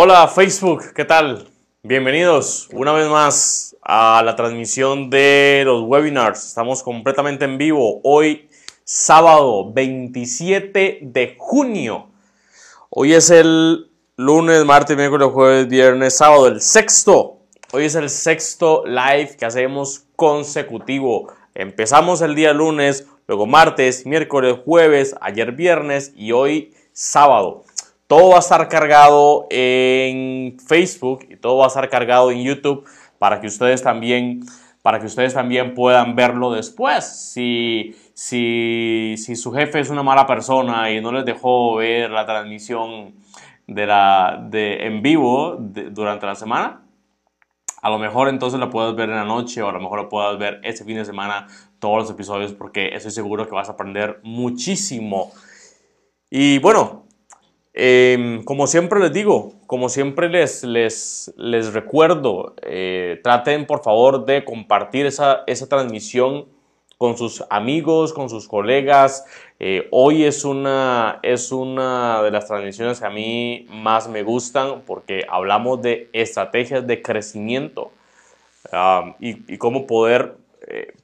[0.00, 1.48] Hola Facebook, ¿qué tal?
[1.82, 6.46] Bienvenidos una vez más a la transmisión de los webinars.
[6.46, 8.48] Estamos completamente en vivo hoy,
[8.84, 12.10] sábado 27 de junio.
[12.90, 17.38] Hoy es el lunes, martes, miércoles, jueves, viernes, sábado, el sexto.
[17.72, 21.32] Hoy es el sexto live que hacemos consecutivo.
[21.56, 27.64] Empezamos el día lunes, luego martes, miércoles, jueves, ayer viernes y hoy sábado.
[28.08, 32.88] Todo va a estar cargado en Facebook y todo va a estar cargado en YouTube
[33.18, 34.40] para que ustedes también,
[34.80, 37.04] para que ustedes también puedan verlo después.
[37.04, 42.24] Si, si, si su jefe es una mala persona y no les dejó ver la
[42.24, 43.14] transmisión
[43.66, 46.80] de la, de, en vivo durante la semana,
[47.82, 50.08] a lo mejor entonces lo puedes ver en la noche o a lo mejor lo
[50.08, 51.46] puedas ver este fin de semana
[51.78, 55.30] todos los episodios porque estoy seguro que vas a aprender muchísimo.
[56.30, 57.07] Y bueno,
[57.74, 64.24] Em, como siempre les digo, como siempre les, les, les recuerdo, eh, traten por favor
[64.24, 66.46] de compartir esa, esa, transmisión
[66.96, 69.24] con sus amigos, con sus colegas.
[69.60, 74.82] Eh, hoy es una, es una de las transmisiones que a mí más me gustan
[74.84, 77.92] porque hablamos de estrategias de crecimiento
[79.20, 80.36] y, cómo poder
[80.66, 80.94] eh,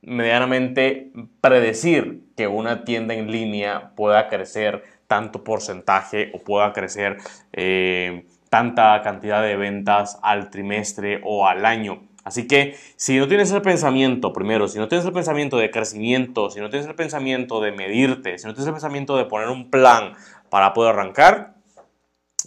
[0.00, 7.18] medianamente predecir que una tienda en línea pueda crecer tanto porcentaje o pueda crecer
[7.52, 12.00] eh, tanta cantidad de ventas al trimestre o al año.
[12.24, 16.48] Así que si no tienes el pensamiento, primero, si no tienes el pensamiento de crecimiento,
[16.48, 19.70] si no tienes el pensamiento de medirte, si no tienes el pensamiento de poner un
[19.70, 20.14] plan
[20.48, 21.56] para poder arrancar,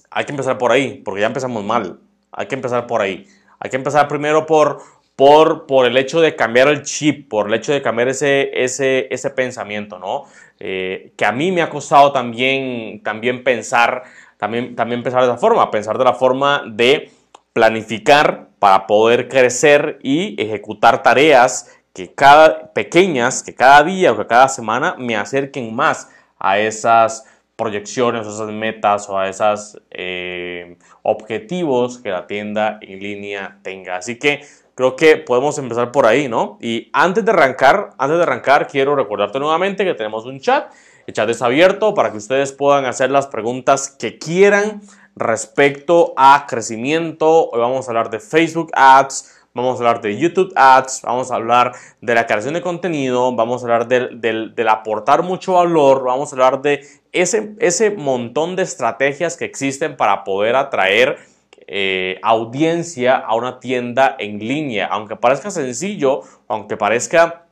[0.10, 2.00] hay que empezar por ahí, porque ya empezamos mal.
[2.32, 3.28] Hay que empezar por ahí.
[3.60, 4.82] Hay que empezar primero por,
[5.16, 9.08] por, por el hecho de cambiar el chip, por el hecho de cambiar ese, ese,
[9.12, 10.26] ese pensamiento, ¿no?
[10.60, 14.04] Eh, que a mí me ha costado también, también pensar,
[14.38, 17.12] también, también pensar de esa forma, pensar de la forma de
[17.54, 24.28] planificar para poder crecer y ejecutar tareas que cada pequeñas, que cada día o que
[24.28, 27.26] cada semana me acerquen más a esas
[27.56, 33.96] proyecciones, a esas metas o a esos eh, objetivos que la tienda en línea tenga.
[33.96, 34.42] Así que
[34.76, 36.58] creo que podemos empezar por ahí, ¿no?
[36.62, 40.72] Y antes de arrancar, antes de arrancar, quiero recordarte nuevamente que tenemos un chat.
[41.08, 44.82] El chat es abierto para que ustedes puedan hacer las preguntas que quieran.
[45.16, 47.50] respecto a crecimiento.
[47.50, 51.36] Hoy vamos a hablar de Facebook Ads, vamos a hablar de YouTube Ads, vamos a
[51.36, 51.72] hablar
[52.02, 56.62] de la creación de contenido, vamos a hablar del, aportar mucho valor, vamos a hablar
[56.62, 61.18] de ese, ese montón de estrategias que existen para poder atraer
[61.68, 64.88] eh, audiencia a una tienda en línea.
[64.88, 67.46] Aunque parezca sencillo, aunque parezca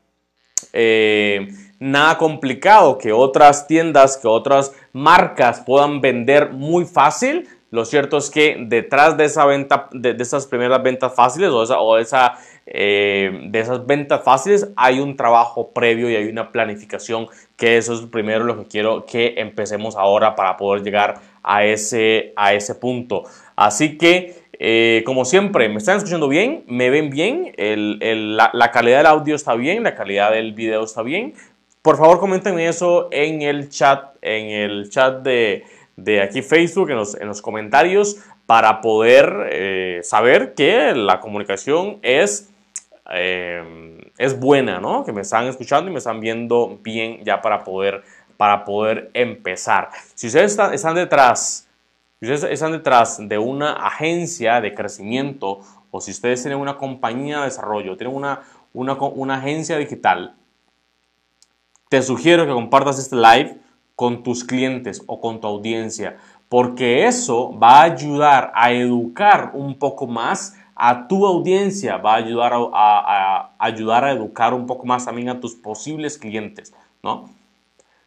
[0.71, 1.47] eh,
[1.79, 8.29] nada complicado que otras tiendas, que otras marcas puedan vender muy fácil, lo cierto es
[8.29, 12.37] que detrás de esa venta, de, esas primeras ventas fáciles o, esa, o esa,
[12.67, 17.27] eh, de esas ventas fáciles hay un trabajo previo y hay una planificación
[17.57, 22.31] que eso es primero lo que quiero que empecemos ahora para poder llegar a ese,
[22.35, 23.23] a ese punto.
[23.55, 26.63] Así que, eh, como siempre, ¿me están escuchando bien?
[26.67, 27.53] ¿Me ven bien?
[27.57, 31.33] la, calidad del audio está bien, la calidad del video está bien.
[31.81, 37.41] Por favor, comenten eso en el chat, en el chat de aquí Facebook, en los,
[37.41, 42.49] comentarios, para poder eh, saber que la comunicación es,
[43.11, 45.03] eh, es buena, ¿no?
[45.03, 48.03] Que me están escuchando y me están viendo bien ya para poder,
[48.37, 49.89] para poder empezar.
[50.15, 51.62] Si ustedes están detrás,
[52.25, 55.59] si ustedes están detrás de una agencia de crecimiento
[55.91, 60.33] o si ustedes tienen una compañía de desarrollo, tienen una, una, agencia digital,
[61.89, 63.57] te sugiero que compartas este live
[63.97, 66.15] con tus clientes o con tu audiencia,
[66.47, 72.17] porque eso va a ayudar a educar un poco más a tu audiencia, va a
[72.17, 76.73] ayudar a, ayudar a educar un poco más también a tus posibles clientes,
[77.03, 77.29] ¿no?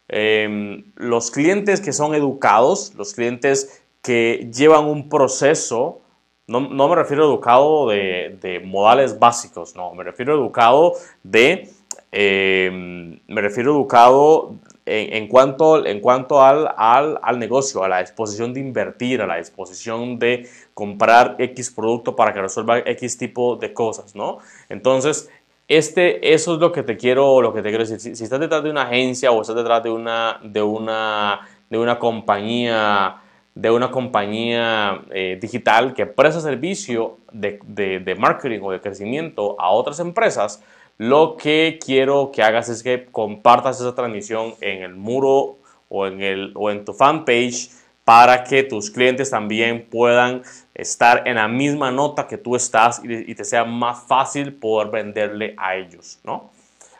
[0.07, 6.01] Em, los clientes que son educados, los clientes que llevan un proceso,
[6.47, 11.69] no, me refiero a educado de, modales básicos, no, me refiero a educado de,
[12.11, 14.55] em, me refiero a educado
[14.85, 20.17] en, cuanto, en cuanto al, al, negocio, a la disposición de invertir, a la disposición
[20.17, 24.37] de comprar X producto para que resuelva X tipo de cosas, ¿no?
[24.69, 25.29] Entonces,
[25.67, 28.15] este, eso es lo que te quiero, lo que te quiero decir.
[28.15, 31.99] Si, estás detrás de una agencia o estás detrás de una, de una, de una
[31.99, 33.17] compañía,
[33.61, 39.71] de una compañía eh, digital que presta servicio de, de, marketing o de crecimiento a
[39.71, 40.63] otras empresas,
[40.99, 45.57] lo que quiero que hagas es que compartas esa transmisión en el muro
[45.89, 47.71] o en, el, o en tu fanpage
[48.03, 50.43] para que tus clientes también puedan
[50.75, 55.55] estar en la misma nota que tú estás y, te sea más fácil poder venderle
[55.57, 56.51] a ellos, ¿no?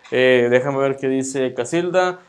[0.09, 2.19] Eh, déjame ver qué dice Casilda.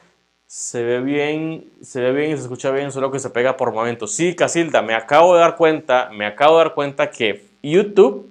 [0.51, 3.71] Se ve bien, se ve bien y se escucha bien, solo que se pega por
[3.71, 4.15] momentos.
[4.15, 8.31] Sí, Casilda, me acabo de dar cuenta, me acabo de dar cuenta que YouTube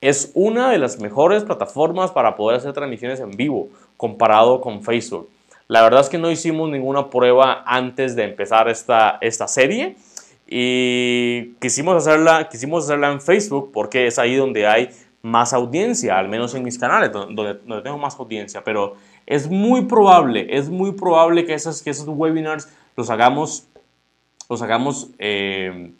[0.00, 3.68] es una de las mejores plataformas para poder hacer transmisiones en vivo
[3.98, 5.28] comparado con Facebook.
[5.68, 9.96] La verdad es que no hicimos ninguna prueba antes de empezar esta, esta serie
[10.46, 14.88] y quisimos hacerla, quisimos hacerla en Facebook porque es ahí donde hay
[15.20, 18.96] más audiencia, al menos en mis canales, donde, donde tengo más audiencia, pero
[19.26, 23.68] es muy probable, es muy probable que esos, que esos webinars los hagamos,
[24.48, 25.92] los hagamos eh,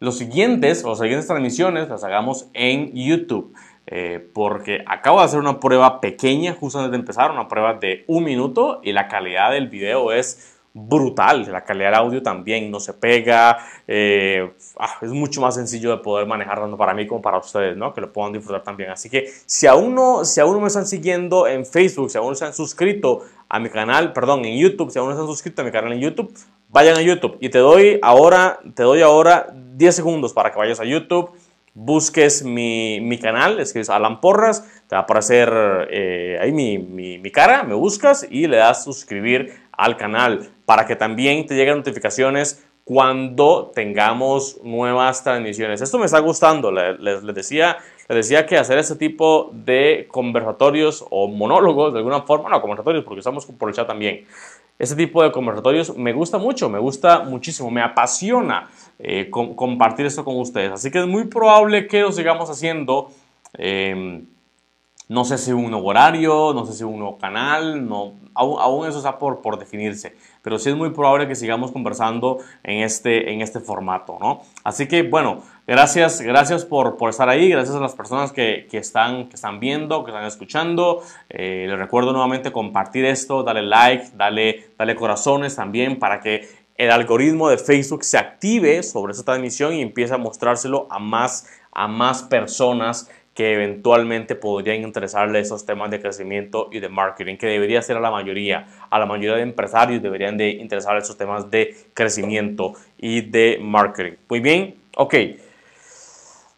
[0.00, 3.54] los siguientes, las siguientes transmisiones las hagamos en YouTube.
[3.90, 8.04] Eh, porque acabo de hacer una prueba pequeña justo antes de empezar, una prueba de
[8.06, 12.78] un minuto y la calidad del video es brutal, la calidad del audio también no
[12.78, 17.20] se pega, eh, ah, es mucho más sencillo de poder manejar tanto para mí como
[17.20, 17.92] para ustedes, ¿no?
[17.92, 18.90] que lo puedan disfrutar también.
[18.90, 22.30] Así que si aún, no, si aún no me están siguiendo en Facebook, si aún
[22.30, 25.26] no se han suscrito a mi canal, perdón, en YouTube, si aún no se han
[25.26, 26.32] suscrito a mi canal en YouTube,
[26.68, 30.80] vayan a YouTube y te doy ahora, te doy ahora 10 segundos para que vayas
[30.80, 31.30] a YouTube,
[31.74, 35.48] busques mi, mi canal, escribes Alan Porras, te va a aparecer
[35.90, 40.84] eh, ahí mi, mi, mi, cara, me buscas y le das suscribir al canal para
[40.84, 45.80] que también te lleguen notificaciones cuando tengamos nuevas transmisiones.
[45.80, 47.76] Esto me está gustando, les, decía,
[48.08, 53.04] les decía que hacer este tipo de conversatorios o monólogos de alguna forma, no conversatorios
[53.04, 54.24] porque estamos por el chat también,
[54.78, 60.24] este tipo de conversatorios me gusta mucho, me gusta muchísimo, me apasiona eh, compartir esto
[60.24, 60.72] con ustedes.
[60.72, 63.10] Así que es muy probable que lo sigamos haciendo.
[63.54, 64.24] Em,
[65.08, 68.98] no sé si un nuevo horario, no sé si un nuevo canal, no, aún, eso
[68.98, 73.42] está por, por, definirse, pero sí es muy probable que sigamos conversando en este, en
[73.42, 74.42] este formato, ¿no?
[74.64, 78.78] Así que, bueno, gracias, gracias por, por estar ahí, gracias a las personas que, que,
[78.78, 81.02] están, que están viendo, que están escuchando.
[81.28, 86.92] Eh, les recuerdo nuevamente compartir esto, dale like, dale, dale corazones también para que el
[86.92, 91.88] algoritmo de Facebook se active sobre esta transmisión y empiece a mostrárselo a más, a
[91.88, 97.80] más personas que eventualmente podrían interesarle esos temas de crecimiento y de marketing, que debería
[97.82, 98.66] ser a la mayoría.
[98.90, 104.16] A la mayoría de empresarios deberían de interesar esos temas de crecimiento y de marketing.
[104.28, 105.14] Muy bien, ok.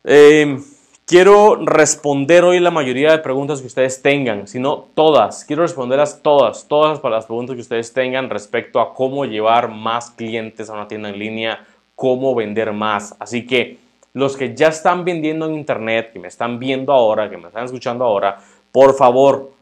[0.04, 0.58] Eh,
[1.04, 5.44] quiero responder hoy la mayoría de preguntas que ustedes tengan, si no todas.
[5.44, 10.70] Quiero responderlas todas, todas las preguntas que ustedes tengan respecto a cómo llevar más clientes
[10.70, 11.62] a una tienda en línea,
[11.94, 13.14] cómo vender más.
[13.20, 17.36] Así que los que ya están vendiendo en internet, que me están viendo ahora, que
[17.36, 18.38] me están escuchando ahora,
[18.72, 19.52] por favor,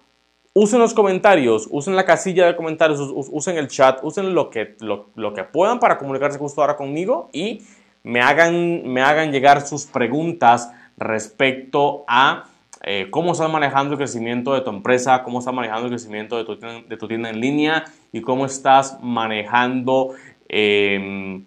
[0.55, 5.35] usen los comentarios, usen la casilla de comentarios, usen el chat, usen lo que, lo,
[5.35, 7.63] que puedan para comunicarse justo ahora conmigo y
[8.03, 12.45] me hagan, me hagan llegar sus preguntas respecto a
[12.85, 16.45] eh, cómo estás manejando el crecimiento de tu empresa, cómo estás manejando el crecimiento de
[16.45, 20.15] tu, de tu tienda en línea y cómo estás manejando...
[20.49, 21.45] Em,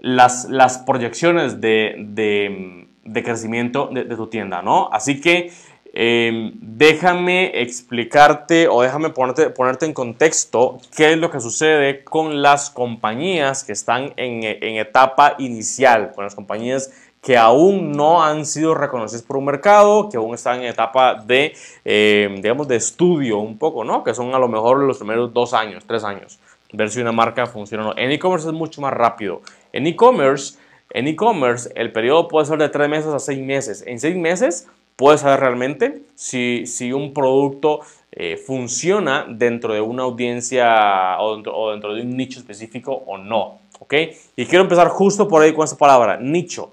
[0.00, 2.86] las, las proyecciones de,
[3.24, 4.88] crecimiento de, tu tienda, ¿no?
[4.92, 5.52] Así que
[5.92, 12.42] em, déjame explicarte o déjame ponerte, ponerte en contexto qué es lo que sucede con
[12.42, 18.74] las compañías que están en, etapa inicial, con las compañías que aún no han sido
[18.74, 23.58] reconocidas por un mercado, que aún están en etapa de, em, digamos, de estudio un
[23.58, 24.04] poco, ¿no?
[24.04, 26.38] Que son a lo mejor los primeros dos años, tres años,
[26.72, 27.98] ver si una marca funciona o no.
[27.98, 29.42] En e-commerce es mucho más rápido.
[29.72, 30.58] En e-commerce,
[30.90, 33.84] en e-commerce el periodo puede ser de tres meses a seis meses.
[33.86, 37.80] En seis meses puedes saber realmente si, si un producto
[38.12, 43.60] eh, funciona dentro de una audiencia o dentro, de un nicho específico o no.
[43.78, 43.94] ¿Ok?
[44.36, 46.72] Y quiero empezar justo por ahí con esa palabra, nicho.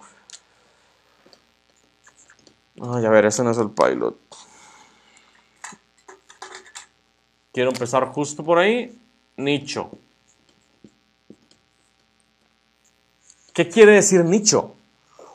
[2.82, 4.18] Ay, a ver, ese no es el pilot.
[7.52, 8.98] Quiero empezar justo por ahí,
[9.38, 9.92] nicho.
[13.54, 14.75] ¿Qué quiere decir nicho?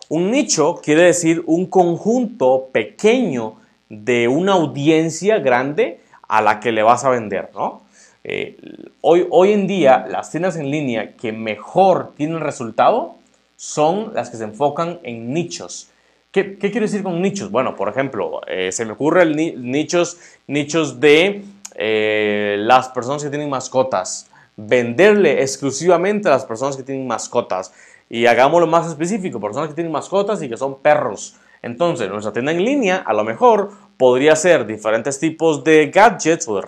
[0.08, 3.56] Un nicho quiere decir un conjunto pequeño
[3.88, 7.82] de una audiencia grande a la que le vas a vender, ¿no?
[8.24, 8.56] Eh,
[9.00, 13.14] hoy, hoy en día las tiendas en línea que mejor tienen resultado
[13.56, 15.90] son las que se enfocan en nichos.
[16.30, 17.50] ¿Qué, quiere decir con nichos?
[17.50, 21.42] Bueno, por ejemplo, eh, se me ocurre nichos, nichos de
[21.80, 24.28] eh, las personas que tienen mascotas.
[24.56, 27.72] Venderle exclusivamente a las personas que tienen mascotas.
[28.10, 31.36] Y hagámoslo más específico, personas que tienen mascotas y que son perros.
[31.62, 36.60] Entonces, nuestra tienda en línea a lo mejor podría ser diferentes tipos de gadgets o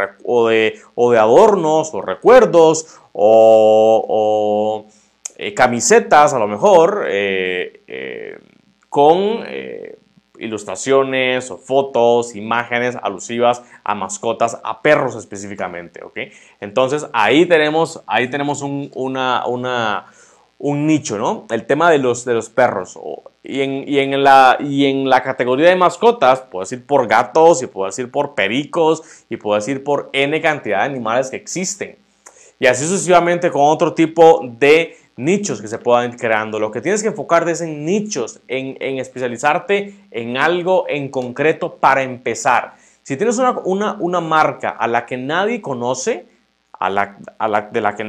[0.48, 4.86] de, o de, adornos o recuerdos o,
[5.36, 8.38] eh, camisetas a lo mejor eh,
[8.88, 9.44] con
[10.40, 16.00] ilustraciones o fotos, imágenes alusivas a mascotas, a perros específicamente.
[16.60, 20.06] Entonces ahí tenemos, ahí tenemos una, una
[20.60, 21.46] un nicho, ¿no?
[21.50, 22.98] El tema de los, de los perros.
[23.42, 27.98] Y en, la, y en la categoría de mascotas, puedes ir por gatos, y puedes
[27.98, 31.96] ir por pericos, y puedes ir por N cantidad de animales que existen.
[32.58, 36.58] Y así sucesivamente con otro tipo de nichos que se puedan ir creando.
[36.58, 42.02] Lo que tienes que enfocarte es en nichos, en, especializarte en algo en concreto para
[42.02, 42.74] empezar.
[43.02, 46.26] Si tienes una, una, una marca a la que nadie conoce,
[46.88, 47.16] la,
[47.70, 48.04] de, la que,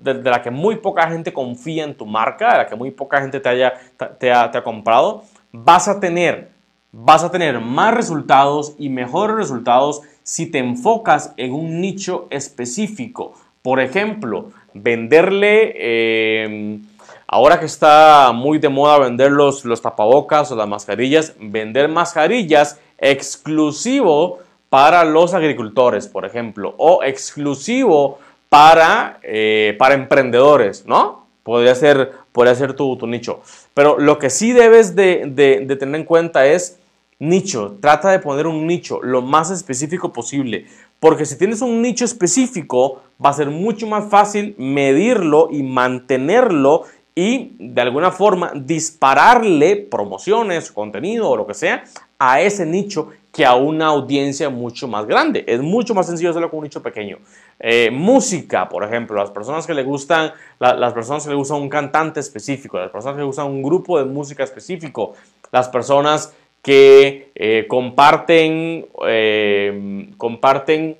[0.00, 3.20] de, la que muy poca gente confía en tu marca, de la que muy poca
[3.20, 3.74] gente te, haya,
[4.18, 6.48] te, ha, comprado, vas a tener
[6.92, 13.34] vas a tener más resultados y mejores resultados si te enfocas en un nicho específico.
[13.62, 16.82] Por ejemplo, venderle, em,
[17.26, 22.78] ahora que está muy de moda vender los, los tapabocas o las mascarillas, vender mascarillas
[22.98, 31.26] exclusivo para los agricultores, por ejemplo, o exclusivo para, eh, para emprendedores, ¿no?
[31.42, 33.40] Podría ser, podría ser tu, tu, nicho.
[33.74, 36.78] Pero lo que sí debes de, de, tener en cuenta es
[37.18, 37.78] nicho.
[37.80, 40.66] Trata de poner un nicho lo más específico posible.
[41.00, 46.84] Porque si tienes un nicho específico, va a ser mucho más fácil medirlo y mantenerlo
[47.14, 51.84] y de alguna forma dispararle promociones, contenido o lo que sea
[52.18, 55.44] a ese nicho que a una audiencia mucho más grande.
[55.46, 57.18] Es mucho más sencillo hacerlo con un nicho pequeño.
[57.58, 61.68] Eh, música, por ejemplo, las personas que le gustan, las personas que le gustan un
[61.68, 65.14] cantante específico, las personas que le gustan un grupo de música específico,
[65.52, 70.98] las personas que eh, comparten, eh, comparten,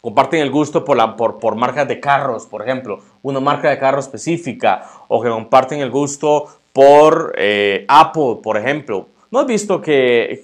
[0.00, 3.78] comparten el gusto por, la, por, por marcas de carros, por ejemplo, una marca de
[3.78, 7.34] carro específica, o que comparten el gusto por
[7.88, 9.08] Apple, por ejemplo.
[9.30, 10.42] ¿No has visto que,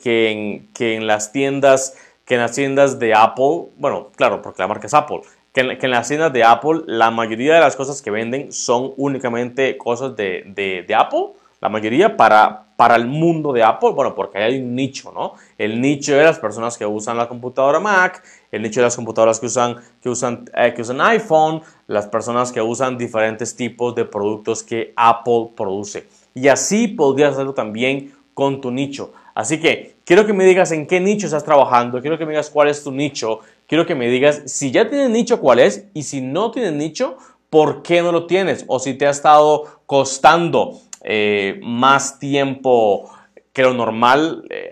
[0.79, 4.95] en, las tiendas, que en las tiendas de Apple, bueno, claro, porque la marca es
[4.95, 5.21] Apple,
[5.52, 9.76] que en, las tiendas de Apple la mayoría de las cosas que venden son únicamente
[9.79, 11.26] cosas de, Apple,
[11.61, 13.90] la mayoría para, para el mundo de Apple?
[13.90, 15.34] Bueno, porque hay un nicho, ¿no?
[15.56, 19.38] El nicho de las personas que usan la computadora Mac, el nicho de las computadoras
[19.38, 24.04] que usan, que usan, eh, que usan iPhone, las personas que usan diferentes tipos de
[24.04, 26.08] productos que Apple produce.
[26.34, 29.12] Y así podrías hacerlo también con tu nicho.
[29.32, 32.50] Así que quiero que me digas en qué nicho estás trabajando, quiero que me digas
[32.50, 36.02] cuál es tu nicho, quiero que me digas si ya tienes nicho cuál es y
[36.02, 37.16] si no tienes nicho,
[37.48, 43.11] por qué no lo tienes o si te ha estado costando eh, más tiempo
[43.52, 44.71] que lo normal eh,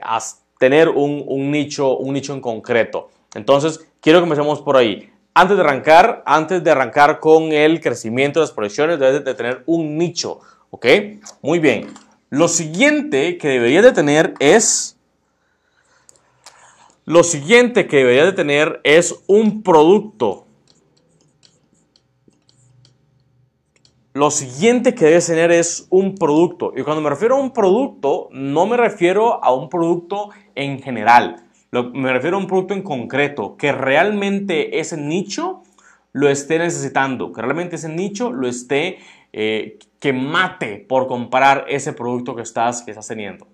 [0.59, 3.11] tener un, nicho, un nicho en concreto.
[3.35, 5.11] Entonces, quiero que empecemos por ahí.
[5.33, 9.63] Antes de arrancar, antes de arrancar con el crecimiento de las proyecciones, debes de tener
[9.67, 10.87] un nicho, ¿ok?
[11.41, 11.87] Muy bien.
[12.29, 14.97] Lo siguiente que deberías de tener es...
[17.07, 20.47] Lo siguiente que deberías de tener es un producto.
[24.21, 26.75] Lo siguiente que debes tener es un producto.
[26.77, 31.37] Y cuando me refiero a un producto, no me refiero a un producto en general.
[31.73, 35.63] me refiero a un producto en concreto, que realmente ese nicho
[36.13, 38.99] lo esté necesitando, que realmente ese nicho lo esté
[39.33, 39.79] eh,
[40.87, 43.47] por comprar ese producto que estás, que estás teniendo.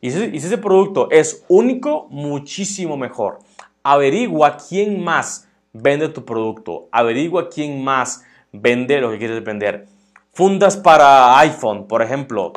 [0.00, 3.40] Y, si, y, si, ese producto es único, muchísimo mejor.
[3.82, 6.88] Averigua quién más vende tu producto.
[6.90, 9.94] Averigua quién más vende lo que quieres vender.
[10.36, 12.52] Fundas para iPhone, por ejemplo.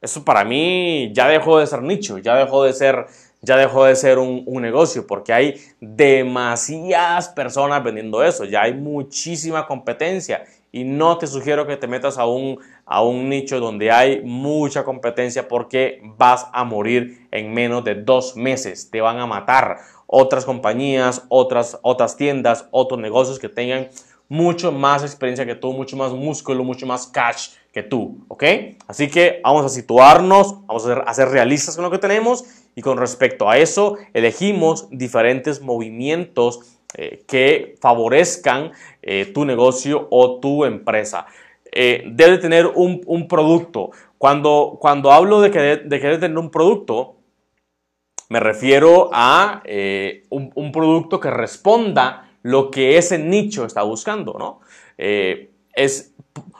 [0.00, 3.04] Eso para mí ya dejó de ser nicho, ya dejó de ser,
[3.42, 9.66] ya dejó de ser un, negocio, porque hay demasiadas personas vendiendo eso, ya hay muchísima
[9.66, 14.22] competencia y no te sugiero que te metas a un, a un nicho donde hay
[14.22, 18.90] mucha competencia porque vas a morir en menos de dos meses.
[18.90, 23.90] Te van a matar otras compañías, otras, otras tiendas, otros negocios que tengan
[24.28, 28.44] mucho más experiencia que tú, mucho más músculo, mucho más cash que tú, ¿ok?
[28.88, 32.98] Así que vamos a situarnos, vamos a ser, realistas con lo que tenemos y con
[32.98, 36.60] respecto a eso elegimos diferentes movimientos
[36.94, 41.26] eh, que favorezcan eh, tu negocio o tu empresa.
[41.70, 43.90] Eh, debe tener un, producto.
[44.18, 47.16] Cuando, cuando hablo de que, de debe tener un producto,
[48.28, 49.62] me refiero a
[50.30, 54.60] un, producto que responda lo que ese nicho está buscando, ¿no?
[54.96, 56.14] es,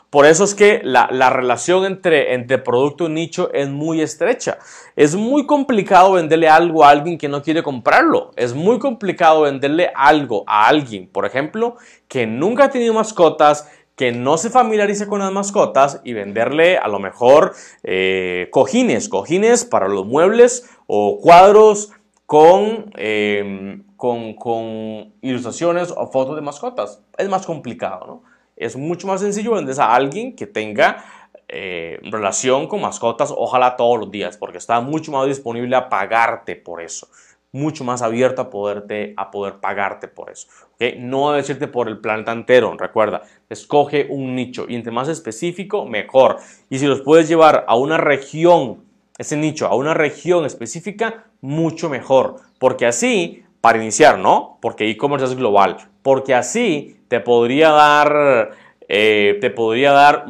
[0.09, 4.57] por eso es que la, relación entre, entre producto y nicho es muy estrecha.
[4.95, 8.31] Es muy complicado venderle algo a alguien que no quiere comprarlo.
[8.37, 11.75] Es muy complicado venderle algo a alguien, por ejemplo,
[12.07, 16.87] que nunca ha tenido mascotas, que no se familiarice con las mascotas y venderle a
[16.87, 21.91] lo mejor eh, cojines, cojines para los muebles o cuadros
[22.27, 27.01] con, em, con, con ilustraciones o fotos de mascotas.
[27.17, 28.23] Es más complicado, ¿no?
[28.57, 31.03] Es mucho más sencillo vender a alguien que tenga
[31.47, 36.57] eh, relación con mascotas, ojalá todos los días, porque está mucho más disponible a pagarte
[36.57, 37.07] por eso.
[37.53, 40.49] Mucho más abierto a, poderte, a poder pagarte por eso.
[40.73, 40.97] ¿okay?
[40.99, 45.85] No debes irte por el planeta entero, recuerda, escoge un nicho y entre más específico,
[45.85, 46.39] mejor.
[46.69, 48.83] Y si los puedes llevar a una región,
[49.17, 52.37] ese nicho, a una región específica, mucho mejor.
[52.59, 54.57] Porque así, para iniciar, ¿no?
[54.61, 55.77] Porque e-commerce es global.
[56.01, 58.51] Porque así te podría dar,
[58.87, 60.25] eh, te podría dar,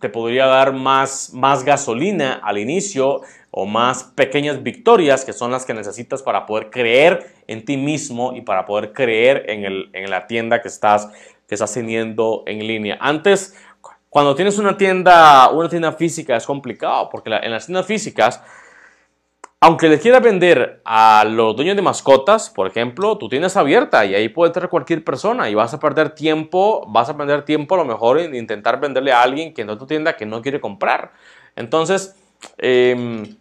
[0.00, 5.64] te podría dar más, más gasolina al inicio o más pequeñas victorias que son las
[5.64, 10.08] que necesitas para poder creer en ti mismo y para poder creer en, el, en
[10.08, 11.08] la tienda que estás,
[11.48, 12.96] que estás teniendo en línea.
[13.00, 13.56] Antes,
[14.08, 18.42] cuando tienes una tienda, una tienda física es complicado porque en las tiendas físicas
[19.62, 24.14] aunque le quieras vender a los dueños de mascotas, por ejemplo, tú tienes abierta y
[24.14, 27.78] ahí puede entrar cualquier persona y vas a perder tiempo, vas a perder tiempo a
[27.78, 31.12] lo mejor en intentar venderle a alguien que no tu tienda que no quiere comprar.
[31.56, 32.16] Entonces,
[32.56, 33.36] em,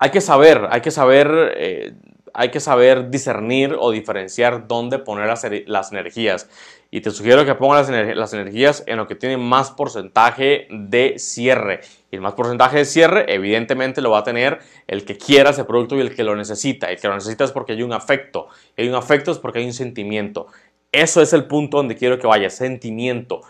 [0.00, 1.94] hay que saber, hay que saber, eh,
[2.34, 5.28] hay que saber discernir o diferenciar dónde poner
[5.66, 6.48] las energías
[6.90, 11.80] y te sugiero que pongas las, energías en lo que tiene más porcentaje de cierre.
[12.10, 15.64] Y el más porcentaje de cierre, evidentemente, lo va a tener el que quiera ese
[15.64, 16.90] producto y el que lo necesita.
[16.90, 18.48] El que lo necesita es porque hay un afecto.
[18.76, 20.46] Y hay un afecto es porque hay un sentimiento.
[20.92, 23.42] Eso es el punto donde quiero que vaya, sentimiento.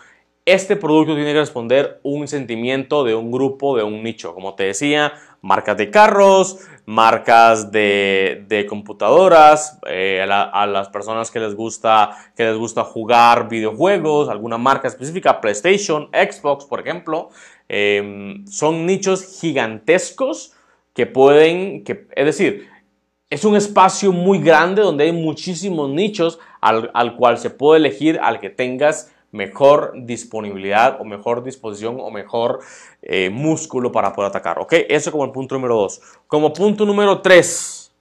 [0.45, 4.33] Este producto tiene que responder un sentimiento de un grupo, de un nicho.
[4.33, 5.13] Como te decía,
[5.47, 12.57] marcas de carros, marcas de, computadoras, eh, a, las personas que les, gusta, que les
[12.57, 17.29] gusta jugar videojuegos, alguna marca específica, PlayStation, Xbox, por ejemplo.
[17.69, 20.53] Em, son nichos gigantescos
[20.93, 22.67] que pueden, que, es decir,
[23.29, 28.19] es un espacio muy grande donde hay muchísimos nichos al, al cual se puede elegir
[28.21, 32.59] al que tengas mejor disponibilidad o mejor disposición o mejor
[33.01, 34.59] eh, músculo para poder atacar.
[34.59, 34.73] ¿Ok?
[34.89, 36.01] Eso como el punto número dos.
[36.27, 37.93] Como punto número tres,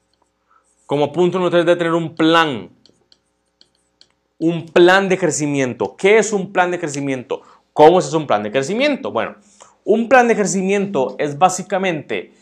[0.86, 2.70] como punto número tres de tener un plan.
[4.38, 5.94] Un plan de crecimiento.
[5.96, 7.42] ¿Qué es un plan de crecimiento?
[7.72, 9.12] ¿Cómo es un plan de crecimiento?
[9.12, 9.36] Bueno,
[9.84, 12.32] un plan de crecimiento es básicamente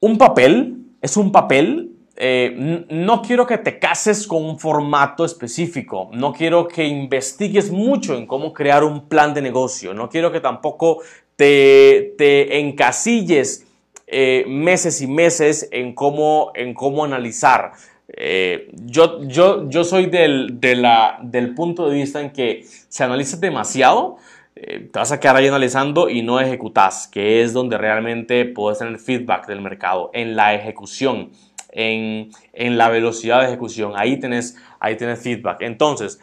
[0.00, 6.10] un papel, es un papel eh, no quiero que te cases con un formato específico,
[6.12, 10.38] no quiero que investigues mucho en cómo crear un plan de negocio, no quiero que
[10.38, 11.00] tampoco
[11.34, 13.66] te, te encasilles
[14.06, 17.72] eh, meses y meses en cómo, en cómo analizar.
[18.06, 24.18] Eh, yo, yo, yo soy del, del punto de vista en que si analizas demasiado,
[24.54, 29.00] te vas a quedar ahí analizando y no ejecutas, que es donde realmente puedes tener
[29.00, 31.32] feedback del mercado, en la ejecución
[31.74, 32.30] en,
[32.78, 33.92] la velocidad de ejecución.
[33.96, 35.62] Ahí tenés, ahí tenés feedback.
[35.62, 36.20] Entonces,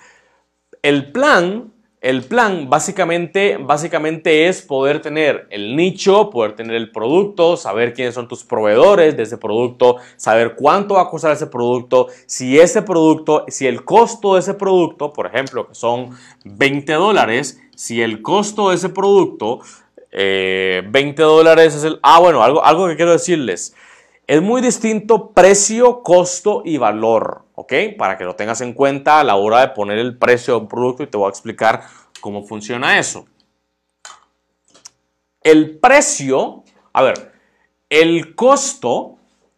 [0.82, 7.58] el plan, el plan básicamente, básicamente es poder tener el nicho, poder tener el producto,
[7.58, 12.08] saber quiénes son tus proveedores de ese producto, saber cuánto va a costar ese producto,
[12.26, 17.62] si ese producto, si el costo de ese producto, por ejemplo, que son 20 dólares,
[17.76, 19.60] si el costo de ese producto,
[20.12, 22.00] 20 eh, dólares es el...
[22.04, 23.74] Ah, bueno, algo, algo que quiero decirles.
[24.32, 27.74] Es muy distinto precio, costo y valor, ¿ok?
[27.98, 30.68] Para que lo tengas en cuenta a la hora de poner el precio de un
[30.70, 31.82] producto y te voy a explicar
[32.22, 33.26] cómo funciona eso.
[35.44, 36.64] El precio,
[36.94, 37.34] a ver,
[37.90, 39.18] el costo,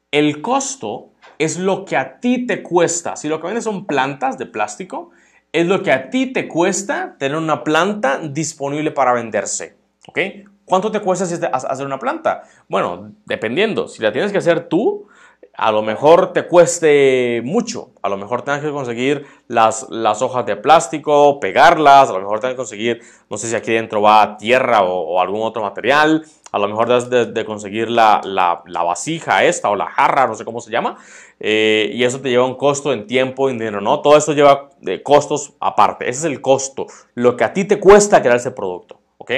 [0.10, 3.16] el costo es lo que a ti te cuesta.
[3.16, 5.12] Si lo que vendes son plantas de plástico,
[5.52, 9.78] es lo que a ti te cuesta tener una planta disponible para venderse.
[10.08, 10.18] ¿Ok?
[10.66, 12.44] ¿Cuánto te cuesta hacer una planta?
[12.70, 13.88] Bueno, dependiendo.
[13.88, 15.08] Si la tienes que hacer tú,
[15.56, 17.92] a lo mejor te cueste mucho.
[18.02, 22.10] A lo mejor tengas que conseguir las, las hojas de plástico, pegarlas.
[22.10, 25.42] A lo mejor tengas que conseguir, no sé si aquí dentro va tierra o, algún
[25.44, 26.26] otro material.
[26.52, 28.22] A lo mejor debes de, conseguir la,
[28.66, 30.98] vasija esta o la jarra, no sé cómo se llama.
[31.40, 34.02] Eh, y eso te lleva un costo en tiempo y dinero, ¿no?
[34.02, 36.10] Todo eso lleva eh, costos aparte.
[36.10, 36.88] Ese es el costo.
[37.16, 39.32] Lo que a ti te cuesta crear ese producto, ¿ok?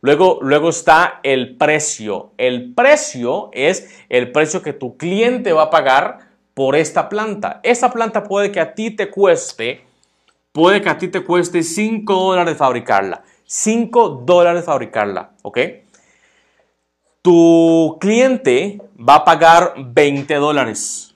[0.00, 2.32] Luego, luego está el precio.
[2.38, 7.60] El precio es el precio que tu cliente va a pagar por esta planta.
[7.62, 9.84] Esta planta puede que a ti te cueste,
[10.52, 13.22] puede que a ti te cueste 5 dólares fabricarla.
[13.44, 15.58] 5 dólares fabricarla, ¿ok?
[17.22, 21.10] Tu cliente va a pagar 20 dólares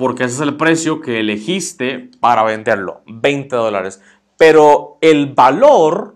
[0.00, 4.00] porque ese es el precio que elegiste para venderlo, 20 dólares.
[4.38, 6.14] Pero el valor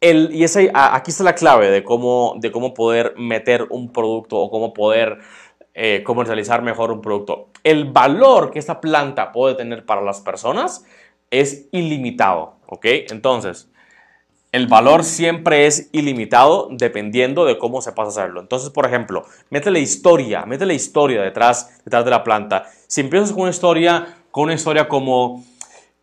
[0.00, 4.50] y ese, aquí está la clave de cómo, de cómo poder meter un producto o
[4.50, 5.18] cómo poder
[5.74, 7.48] eh, comercializar mejor un producto.
[7.64, 10.84] El valor que esta planta puede tener para las personas
[11.30, 12.84] es ilimitado, ¿ok?
[13.10, 13.70] Entonces,
[14.50, 18.40] el valor siempre es ilimitado dependiendo de cómo se pasa a hacerlo.
[18.40, 22.64] Entonces, por ejemplo, métele historia, métele historia detrás, detrás de la planta.
[22.86, 25.44] Si empiezas con una historia, con una historia como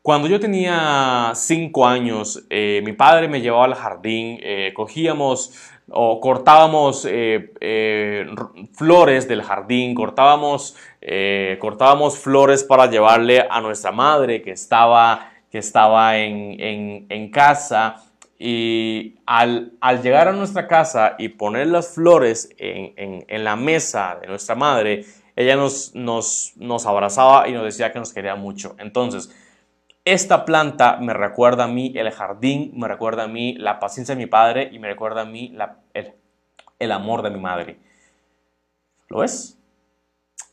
[0.06, 5.56] cuando yo tenía cinco años, eh, mi padre me llevaba al jardín, eh, cogíamos
[5.90, 8.28] o cortábamos eh,
[8.76, 10.78] flores del jardín, cortábamos,
[11.60, 18.04] cortábamos flores para llevarle a nuestra madre que estaba, que estaba en, casa.
[18.38, 19.72] Y al,
[20.04, 25.04] llegar a nuestra casa y poner las flores en, la mesa de nuestra madre,
[25.36, 28.76] ella nos, nos, nos abrazaba y nos decía que nos quería mucho.
[28.78, 29.32] Entonces,
[30.06, 34.22] esta planta me recuerda a mí el jardín, me recuerda a mí la paciencia de
[34.22, 35.54] mi padre y me recuerda a mí
[36.80, 37.80] el, amor de mi madre.
[39.10, 39.58] ¿Lo ves?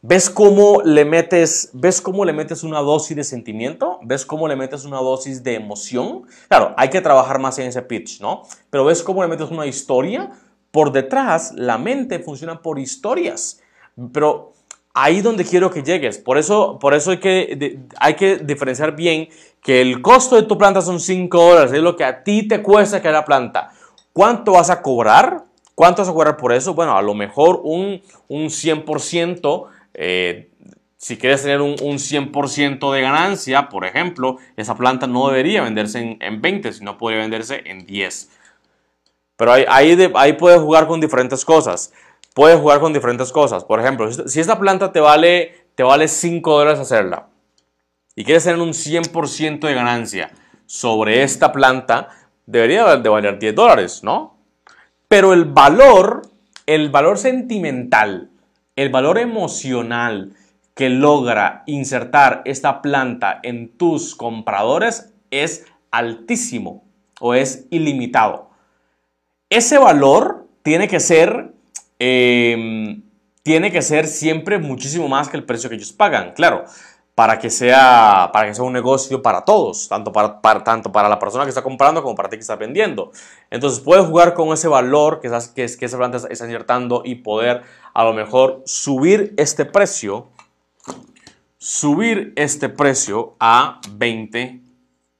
[0.00, 4.00] ¿Ves cómo le metes, ves cómo le metes una dosis de sentimiento?
[4.02, 6.24] ¿Ves cómo le metes una dosis de emoción?
[6.48, 8.42] Claro, hay que trabajar más en ese pitch, ¿no?
[8.70, 10.30] Pero ¿ves cómo le metes una historia?
[10.70, 13.60] Por detrás, la mente funciona por historias.
[14.12, 14.54] Pero
[14.94, 16.18] ahí donde quiero que llegues.
[16.18, 19.28] Por eso, por eso hay, que, hay que diferenciar bien
[19.62, 22.62] que el costo de tu planta son 5 dólares, es lo que a ti te
[22.62, 23.72] cuesta que la planta.
[24.12, 25.44] ¿Cuánto vas a cobrar?
[25.74, 26.74] ¿Cuánto vas a cobrar por eso?
[26.74, 29.66] Bueno, a lo mejor un, un 100%.
[29.94, 30.48] Eh,
[30.96, 35.98] si quieres tener un, un 100% de ganancia, por ejemplo, esa planta no debería venderse
[36.00, 38.30] en, en 20, sino podría venderse en 10.
[39.36, 41.92] Pero ahí, ahí, ahí puedes jugar con diferentes cosas
[42.34, 43.64] puedes jugar con diferentes cosas.
[43.64, 47.28] Por ejemplo, si esta planta te vale, te vale 5 dólares hacerla
[48.14, 50.30] y quieres tener un 100% de ganancia
[50.66, 52.08] sobre esta planta,
[52.46, 54.36] debería de valer 10 dólares, ¿no?
[55.08, 56.22] Pero el valor,
[56.66, 58.30] el valor sentimental,
[58.76, 60.34] el valor emocional
[60.74, 66.84] que logra insertar esta planta en tus compradores es altísimo
[67.20, 68.50] o es ilimitado.
[69.50, 71.52] Ese valor tiene que ser,
[72.02, 73.02] em,
[73.44, 76.64] tiene que ser siempre muchísimo más que el precio que ellos pagan, claro,
[77.14, 81.20] para que sea, para que sea un negocio para todos, tanto para, tanto para la
[81.20, 83.12] persona que está comprando como para ti que está vendiendo.
[83.50, 87.62] Entonces puedes jugar con ese valor que, que, que ese planta está insertando y poder
[87.94, 90.28] a lo mejor subir este precio,
[91.58, 94.60] subir este precio a 20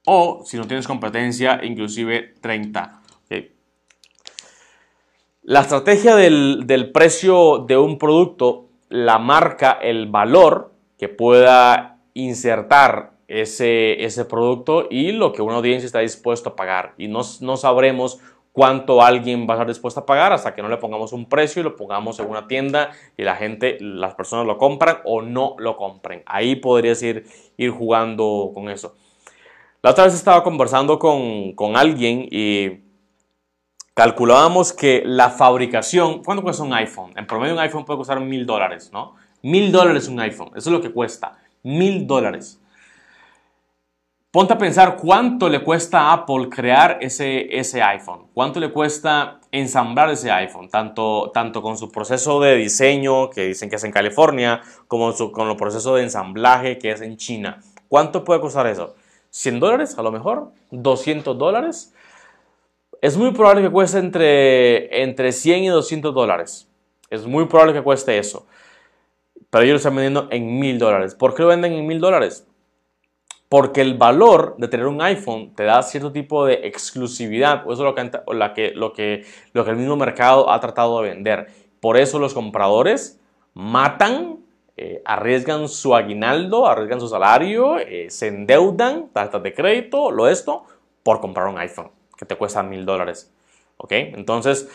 [0.05, 3.02] o si no tienes competencia, inclusive 30.
[5.45, 14.25] La estrategia del, precio de un producto la marca el valor que pueda insertar ese,
[14.29, 16.93] producto y lo que una audiencia está dispuesto a pagar.
[16.97, 18.21] Y no, sabremos
[18.53, 21.59] cuánto alguien va a estar dispuesto a pagar hasta que no le pongamos un precio
[21.59, 25.55] y lo pongamos en una tienda y la gente, las personas lo compran o no
[25.57, 26.23] lo compren.
[26.25, 27.25] Ahí podrías ir,
[27.69, 28.95] jugando con eso.
[29.81, 32.92] La otra vez estaba conversando con, con alguien y
[33.93, 37.11] calculábamos que la fabricación, ¿cuánto cuesta un iPhone?
[37.15, 39.15] En promedio un iPhone puede costar mil dólares, ¿no?
[39.41, 42.59] Mil dólares un iPhone, eso es lo que cuesta, mil dólares.
[44.31, 49.39] Ponte a pensar cuánto le cuesta a Apple crear ese, ese iPhone, cuánto le cuesta
[49.51, 53.91] ensamblar ese iPhone, tanto, tanto con su proceso de diseño, que dicen que es en
[53.91, 57.61] California, como con el proceso de ensamblaje, que es en China.
[57.87, 58.95] ¿Cuánto puede costar eso?
[59.29, 61.93] 100 dólares, a lo mejor, 200 dólares.
[63.03, 66.69] Es muy probable que cueste entre, entre 100 y 200 dólares.
[67.09, 68.47] Es muy probable que cueste eso.
[69.49, 71.13] Pero ellos lo están vendiendo en 1000 dólares.
[71.13, 72.47] ¿Por qué lo venden en 1000 dólares?
[73.49, 77.63] Porque el valor de tener un iPhone te da cierto tipo de exclusividad.
[77.63, 81.47] Eso es lo que, lo que, lo que, el mismo mercado ha tratado de vender.
[81.81, 83.19] Por eso los compradores
[83.53, 84.37] matan
[84.77, 90.63] eh, arriesgan su aguinaldo, arriesgan su salario, eh, se endeudan, tarjetas de crédito, lo esto,
[91.03, 91.91] por comprar un iPhone
[92.25, 93.31] te cuesta mil dólares.
[93.77, 93.91] ¿Ok?
[93.91, 94.69] Entonces,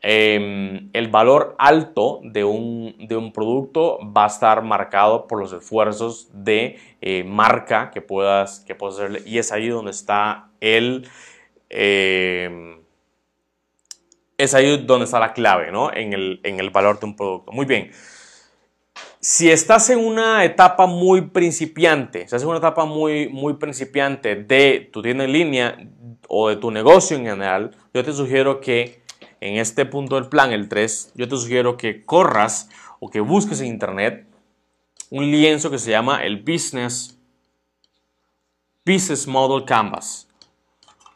[0.00, 5.52] em, el valor alto de un, de un, producto va a estar marcado por los
[5.52, 9.22] esfuerzos de eh, marca que puedas, que puedas hacerle.
[9.26, 11.08] Y es ahí donde está el...
[11.68, 12.82] Em,
[14.38, 15.92] es ahí donde está la clave, ¿no?
[15.92, 17.52] En el, en el valor de un producto.
[17.52, 17.92] Muy bien.
[19.24, 24.90] Si estás en una etapa muy principiante, estás en una etapa muy, muy principiante de
[24.92, 25.78] tu tienda en línea
[26.34, 29.02] o de tu negocio en general, yo te sugiero que
[29.40, 33.60] en este punto del plan, el 3, yo te sugiero que corras o que busques
[33.60, 34.26] en internet
[35.10, 37.18] un lienzo que se llama el Business,
[38.86, 40.26] Business Model Canvas.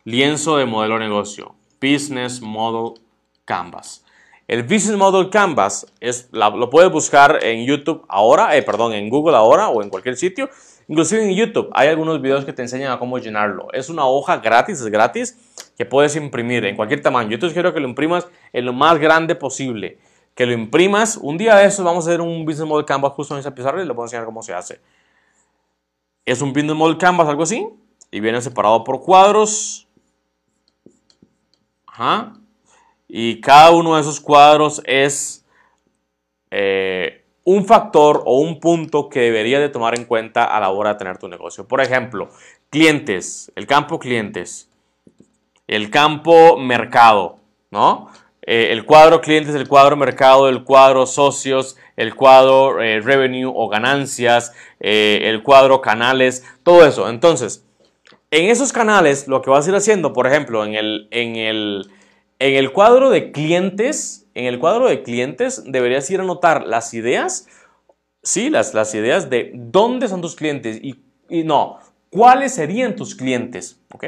[0.04, 1.54] Lienzo de modelo negocio.
[1.80, 3.00] Business Model
[3.46, 4.04] Canvas.
[4.46, 9.34] El Business Model Canvas es, lo puedes buscar en YouTube ahora, eh, perdón, en Google
[9.34, 10.50] ahora o en cualquier sitio.
[10.88, 13.68] Inclusive en YouTube hay algunos videos que te enseñan a cómo llenarlo.
[13.72, 15.36] Es una hoja gratis, es gratis,
[15.76, 17.30] que puedes imprimir en cualquier tamaño.
[17.30, 19.98] Yo te sugiero que lo imprimas en lo más grande posible.
[20.34, 21.16] Que lo imprimas.
[21.16, 23.82] Un día de estos vamos a hacer un Business Model Canvas justo en esa pizarra
[23.82, 24.80] y le voy a enseñar cómo se hace.
[26.24, 27.66] Es un Business Model Canvas, algo así.
[28.10, 29.88] Y viene separado por cuadros.
[31.86, 32.34] Ajá
[33.08, 35.44] y cada uno de esos cuadros es
[36.50, 40.94] eh, un factor o un punto que deberías de tomar en cuenta a la hora
[40.94, 41.66] de tener tu negocio.
[41.66, 42.28] Por ejemplo,
[42.70, 44.68] clientes, el campo clientes,
[45.68, 47.38] el campo mercado,
[47.70, 48.10] ¿no?
[48.42, 53.68] Eh, el cuadro clientes, el cuadro mercado, el cuadro socios, el cuadro eh, revenue o
[53.68, 57.08] ganancias, el cuadro canales, todo eso.
[57.08, 57.64] Entonces,
[58.32, 61.90] en esos canales, lo que vas a ir haciendo, por ejemplo, en el, en el,
[62.40, 66.92] en el cuadro de clientes, en el cuadro de clientes deberías ir a anotar las
[66.92, 67.48] ideas,
[68.22, 71.02] sí, las, ideas de dónde son tus clientes y,
[71.42, 71.78] no,
[72.10, 74.04] cuáles serían tus clientes, ¿ok?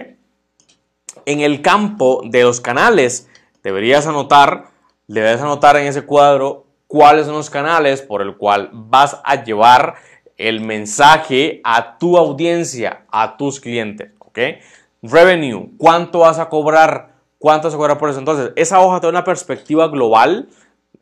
[1.25, 3.27] En el campo de los canales
[3.63, 4.67] deberías anotar,
[5.07, 9.95] deberías anotar en ese cuadro cuáles son los canales por el cual vas a llevar
[10.37, 14.39] el mensaje a tu audiencia, a tus clientes, ¿ok?
[15.01, 17.18] Revenue, ¿cuánto vas a cobrar?
[17.39, 18.19] ¿Cuánto se cobra por eso?
[18.19, 20.49] Entonces, esa hoja te da una perspectiva global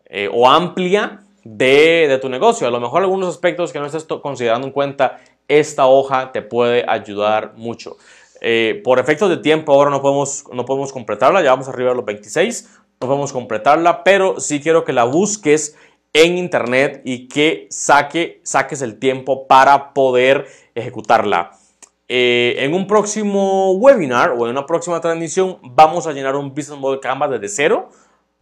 [0.04, 2.66] eh, o amplia de, tu negocio.
[2.66, 5.18] A lo mejor algunos aspectos que no estés considerando en cuenta,
[5.48, 7.96] esta hoja te puede ayudar mucho.
[8.40, 11.94] Eh, por efectos de tiempo, ahora no podemos, no podemos completarla, ya vamos arriba a
[11.94, 15.76] los 26, no podemos completarla, pero sí quiero que la busques
[16.12, 21.52] en internet y que saque, saques el tiempo para poder ejecutarla.
[22.08, 26.78] Eh, en un próximo webinar o en una próxima transmisión vamos a llenar un Business
[26.78, 27.88] Model Canvas desde cero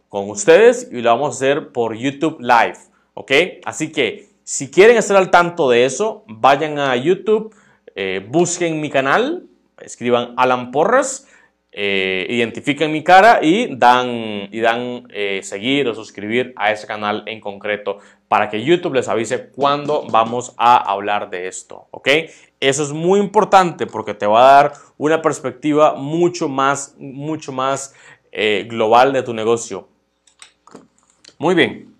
[0.07, 2.77] con ustedes y lo vamos a hacer por YouTube Live,
[3.15, 3.31] ¿ok?
[3.65, 7.55] Así que si quieren estar al tanto de eso, vayan a YouTube,
[7.95, 9.47] eh, busquen mi canal,
[9.81, 11.27] escriban Alan Porras,
[11.71, 17.23] eh, identifiquen mi cara y dan, y dan eh, seguir o suscribir a ese canal
[17.25, 17.97] en concreto
[18.29, 22.07] para que YouTube les avise cuando vamos a hablar de esto, ¿ok?
[22.67, 27.93] Eso es muy importante porque te va a dar una perspectiva mucho más, mucho más
[28.31, 29.87] eh, global de tu negocio.
[31.37, 31.93] Muy bien.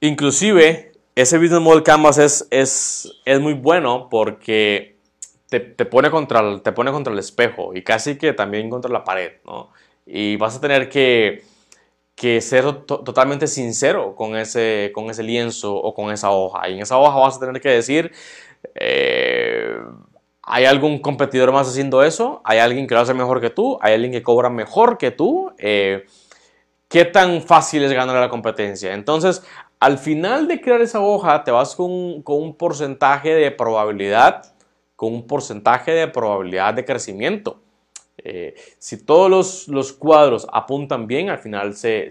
[0.00, 4.96] Inclusive, ese Business Model Canvas es, es, es muy bueno porque
[5.48, 9.04] te, pone contra el, te pone contra el espejo y casi que también contra la
[9.04, 9.70] pared, ¿no?
[10.04, 11.44] Y vas a tener que,
[12.14, 16.68] que ser totalmente sincero con ese, con ese lienzo o con esa hoja.
[16.68, 18.12] Y en esa hoja vas a tener que decir,
[18.74, 19.76] eh,
[20.42, 22.40] ¿hay algún competidor más haciendo eso?
[22.44, 23.78] ¿Hay alguien que lo hace mejor que tú?
[23.80, 25.52] ¿Hay alguien que cobra mejor que tú?
[25.58, 26.04] Eh,
[26.88, 28.92] ¿Qué tan fácil es ganar la competencia?
[28.92, 29.42] Entonces,
[29.80, 34.52] al final de crear esa hoja, te vas con, con un porcentaje de probabilidad
[35.02, 37.60] con un porcentaje de probabilidad de crecimiento.
[38.18, 42.08] Eh, si todos los, cuadros apuntan bien, al final se,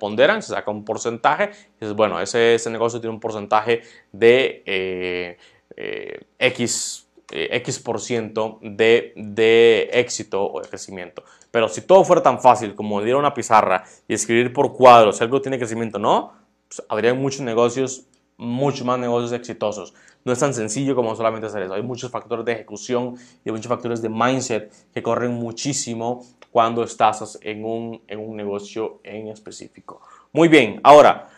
[0.00, 1.50] ponderan, se saca un porcentaje.
[1.78, 5.36] Es bueno, ese, ese, negocio tiene un porcentaje de eh,
[5.76, 11.24] eh, X, X por ciento de, de, éxito o de crecimiento.
[11.50, 15.24] Pero si todo fuera tan fácil como ir una pizarra y escribir por cuadros si
[15.24, 16.32] algo tiene crecimiento no,
[16.68, 18.06] pues habría muchos negocios,
[18.36, 21.74] muchos más negocios exitosos no es tan sencillo como solamente hacer eso.
[21.74, 27.38] Hay muchos factores de ejecución y muchos factores de mindset que corren muchísimo cuando estás
[27.42, 30.00] en un, en un negocio en específico.
[30.32, 31.28] Muy bien, ahora,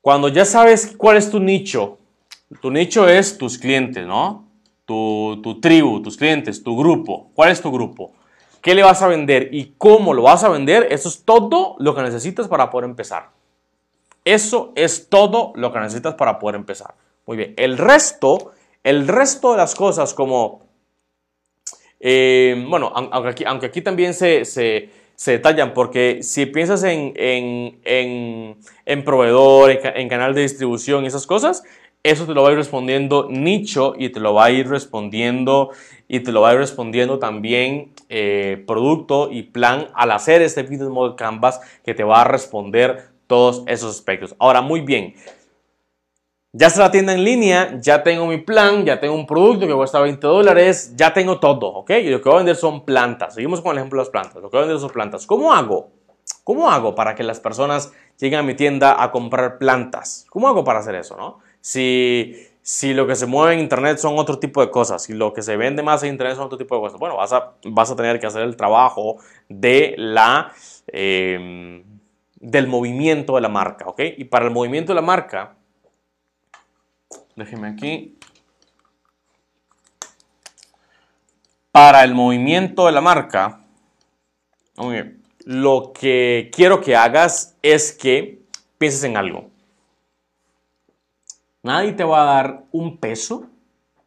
[0.00, 1.98] cuando ya sabes cuál es tu nicho,
[2.60, 4.48] tu nicho es tus clientes, ¿no?
[4.84, 7.30] Tu, tu tribu, tus clientes, tu grupo.
[7.34, 8.12] ¿Cuál es tu grupo?
[8.60, 10.88] ¿Qué le vas a vender y cómo lo vas a vender?
[10.90, 13.28] Eso es todo lo que necesitas para poder empezar.
[14.24, 16.94] Eso es todo lo que necesitas para poder empezar.
[17.26, 17.54] Muy bien.
[17.56, 20.62] El resto, el resto de las cosas como,
[22.00, 24.90] eh, bueno, aunque aquí, también se, se,
[25.26, 31.64] detallan, porque si piensas en, en, proveedor, en, canal de distribución y esas cosas,
[32.04, 35.70] eso te lo va a ir respondiendo nicho y te lo va a ir respondiendo
[36.06, 40.62] y te lo va a ir respondiendo también eh, producto y plan al hacer este
[40.62, 44.36] Business Model Canvas que te va a responder todos esos aspectos.
[44.38, 45.14] Ahora, muy bien,
[46.52, 49.72] ya está la tienda en línea, ya tengo mi plan, ya tengo un producto que
[49.72, 51.90] cuesta 20 dólares, ya tengo todo, ¿ok?
[52.02, 53.34] Y lo que voy a vender son plantas.
[53.34, 54.42] Seguimos con el ejemplo de las plantas.
[54.42, 55.26] Lo que voy a vender son plantas.
[55.26, 55.90] ¿Cómo hago?
[56.44, 60.26] ¿Cómo hago para que las personas lleguen a mi tienda a comprar plantas?
[60.28, 61.40] ¿Cómo hago para hacer eso, no?
[61.64, 65.32] Si, si lo que se mueve en internet son otro tipo de cosas, si lo
[65.32, 67.90] que se vende más en internet son otro tipo de cosas, bueno, vas a, vas
[67.90, 69.16] a tener que hacer el trabajo
[69.48, 70.52] de la,
[70.88, 71.82] em,
[72.36, 74.00] del movimiento de la marca, ¿ok?
[74.18, 75.56] Y para el movimiento de la marca,
[77.36, 78.16] Déjeme aquí.
[81.72, 83.64] Para el movimiento de la marca,
[85.44, 88.40] lo que quiero que hagas es que
[88.78, 89.50] pienses en algo.
[91.64, 93.46] Nadie te va a dar un peso,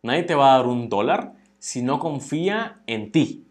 [0.02, 3.48] nadie te va a dar un dólar si no confía en ti,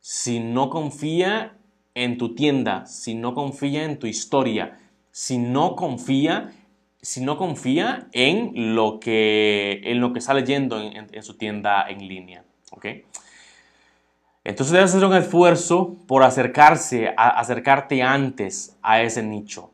[0.00, 1.56] si no confía
[1.94, 4.78] en tu tienda, si no confía en tu historia,
[5.12, 6.52] si no confía
[7.02, 12.06] si no confía en lo que, en lo que está leyendo en, su tienda en
[12.06, 12.44] línea.
[14.44, 19.71] Entonces debes hacer un esfuerzo por acercarse, acercarte antes a ese nicho.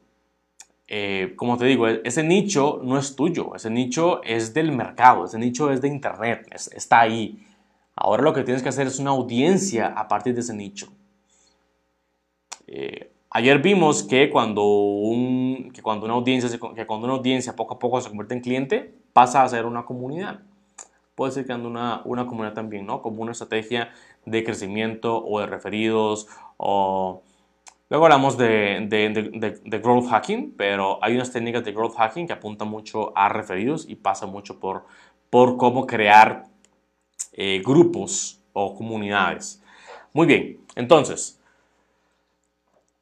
[0.88, 5.26] Eh, como te digo, e, ese nicho no es tuyo, ese nicho es del mercado,
[5.26, 7.44] ese nicho es de internet, está ahí.
[7.94, 10.88] Ahora lo que tienes que hacer es una audiencia a partir de ese nicho.
[12.66, 17.74] Eh, Ayer vimos que cuando, un, que cuando, una audiencia que cuando una audiencia poco
[17.74, 20.40] a poco se convierte en cliente, pasa a ser una comunidad.
[21.14, 23.02] Puede ser que ande una, una comunidad también, ¿no?
[23.02, 23.90] Como una estrategia
[24.24, 27.22] de crecimiento o de referidos o...
[27.90, 32.34] Luego hablamos de, de, de, growth hacking, pero hay unas técnicas de growth hacking que
[32.34, 34.84] apuntan mucho a referidos y pasa mucho por,
[35.30, 36.44] por cómo crear
[37.32, 39.62] eh, grupos o comunidades.
[40.12, 41.38] Muy bien, entonces,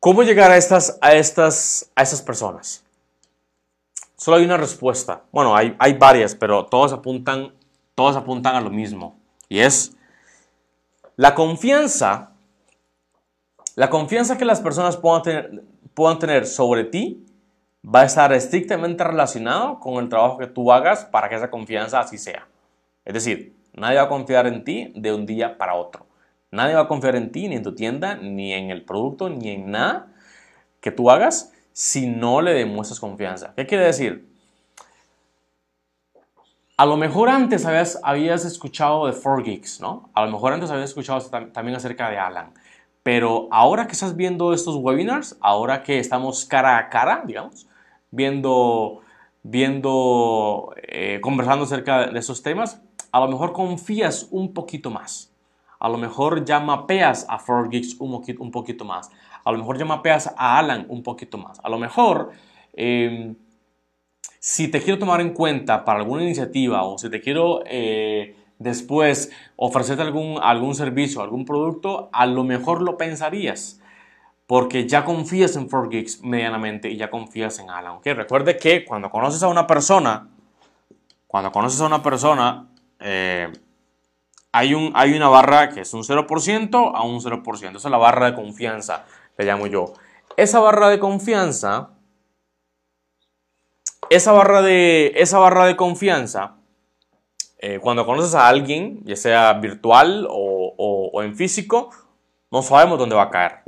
[0.07, 2.85] ¿Cómo llegar a estas, a estas, a esas personas?
[4.17, 5.25] Solo hay una respuesta.
[5.33, 7.53] Bueno, hay, hay varias, pero todos apuntan,
[7.97, 9.19] todos apuntan a lo mismo.
[9.49, 9.97] Y es
[11.17, 12.36] la confianza,
[13.77, 17.27] la confianza que las personas puedan tener, sobre ti
[17.85, 22.01] va a estar estrictamente relacionado con el trabajo que tú hagas para que esa confianza
[22.01, 22.49] así sea.
[23.05, 26.07] Es decir, nadie va a confiar en ti de un día para otro.
[26.51, 29.51] Nadie va a confiar en ti, ni en tu tienda, ni en el producto, ni
[29.51, 30.09] en nada
[30.81, 33.53] que tú hagas si no le demuestras confianza.
[33.55, 34.27] ¿Qué quiere decir?
[36.79, 40.09] A lo mejor antes habías, habías escuchado de 4Geeks, ¿no?
[40.15, 41.21] A lo mejor antes habías escuchado
[41.53, 42.55] también acerca de Alan.
[43.07, 47.69] Pero ahora que estás viendo estos webinars, ahora que estamos cara a cara, digamos,
[48.11, 49.03] viendo,
[49.45, 52.83] viendo eh, conversando acerca de esos temas,
[53.13, 55.33] a lo mejor confías un poquito más.
[55.79, 59.09] A lo mejor ya mapeas a 4Geeks un, un poquito más.
[59.45, 61.61] A lo mejor ya mapeas a Alan un poquito más.
[61.63, 62.33] A lo mejor...
[62.73, 63.37] Em,
[64.41, 69.31] si te quiero tomar en cuenta para alguna iniciativa o si te quiero eh, después
[69.57, 73.81] ofrecerte algún, algún servicio, algún producto, a lo mejor lo pensarías
[74.47, 77.97] porque ya confías en 4Geeks medianamente y ya confías en Alan.
[77.97, 78.13] ¿okay?
[78.13, 80.29] Recuerde que cuando conoces a una persona,
[81.27, 82.69] cuando conoces a una persona,
[83.01, 83.53] eh,
[84.53, 87.77] hay, un, hay una barra que es un 0% a un 0%.
[87.77, 89.05] Esa es la barra de confianza,
[89.37, 89.95] le llamo yo.
[90.37, 91.91] Esa barra de confianza
[94.11, 96.57] esa barra de, esa barra de confianza,
[97.59, 101.91] eh, cuando conoces a alguien, ya sea virtual o, en físico,
[102.51, 103.61] no sabemos dónde va a caer.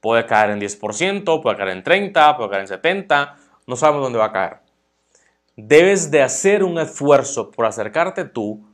[0.00, 3.34] Puede caer en 10%, puede caer en 30%, puede caer en 70%,
[3.66, 4.58] no sabemos dónde va a caer.
[5.56, 8.66] Debes de hacer un esfuerzo por acercarte tú,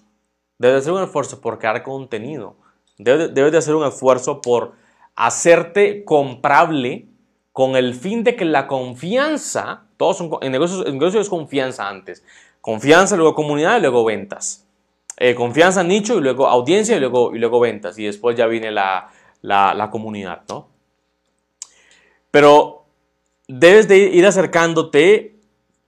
[0.59, 2.57] debes de hacer un esfuerzo por crear contenido,
[2.99, 4.73] debes, debes de hacer un esfuerzo por
[5.15, 7.07] hacerte comprable
[7.53, 11.89] con el fin de que la confianza todos son, en, negocios, en negocios es confianza
[11.89, 12.25] antes.
[12.63, 14.67] Confianza, luego comunidad y luego ventas.
[15.19, 17.99] Eh, confianza, nicho y luego audiencia y luego, y luego ventas.
[17.99, 19.11] Y después ya viene la,
[19.43, 20.69] la, comunidad, ¿no?
[22.31, 22.87] Pero
[23.47, 25.37] debes de ir acercándote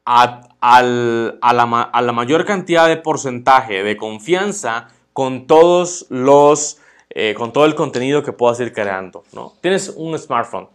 [0.04, 7.34] a, a, la, a, la, mayor cantidad de porcentaje de confianza con todos los, eh,
[7.34, 9.54] con todo el contenido que puedas ir creando, ¿no?
[9.62, 10.68] Tienes un smartphone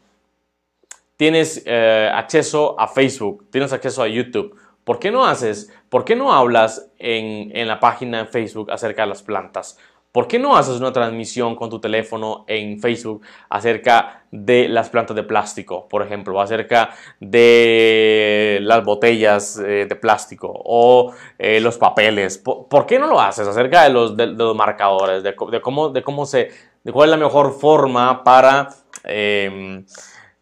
[1.20, 4.56] tienes eh, acceso a Facebook, tienes acceso a YouTube.
[4.84, 9.04] ¿Por qué no haces, por qué no hablas en, en, la página de Facebook acerca
[9.04, 9.78] de las plantas?
[10.12, 15.16] ¿Por qué no haces una transmisión con tu teléfono en Facebook acerca de las plantas
[15.16, 22.40] de plástico, por ejemplo, acerca de las botellas eh, de plástico o eh, los papeles?
[22.40, 24.16] ¿Por, qué no lo haces acerca de los,
[24.56, 26.50] marcadores, de, de, cómo, de cómo se,
[26.84, 28.70] de cuál es la mejor forma para
[29.04, 29.86] em,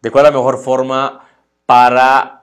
[0.00, 1.20] de cuál es la mejor forma
[1.66, 2.37] para,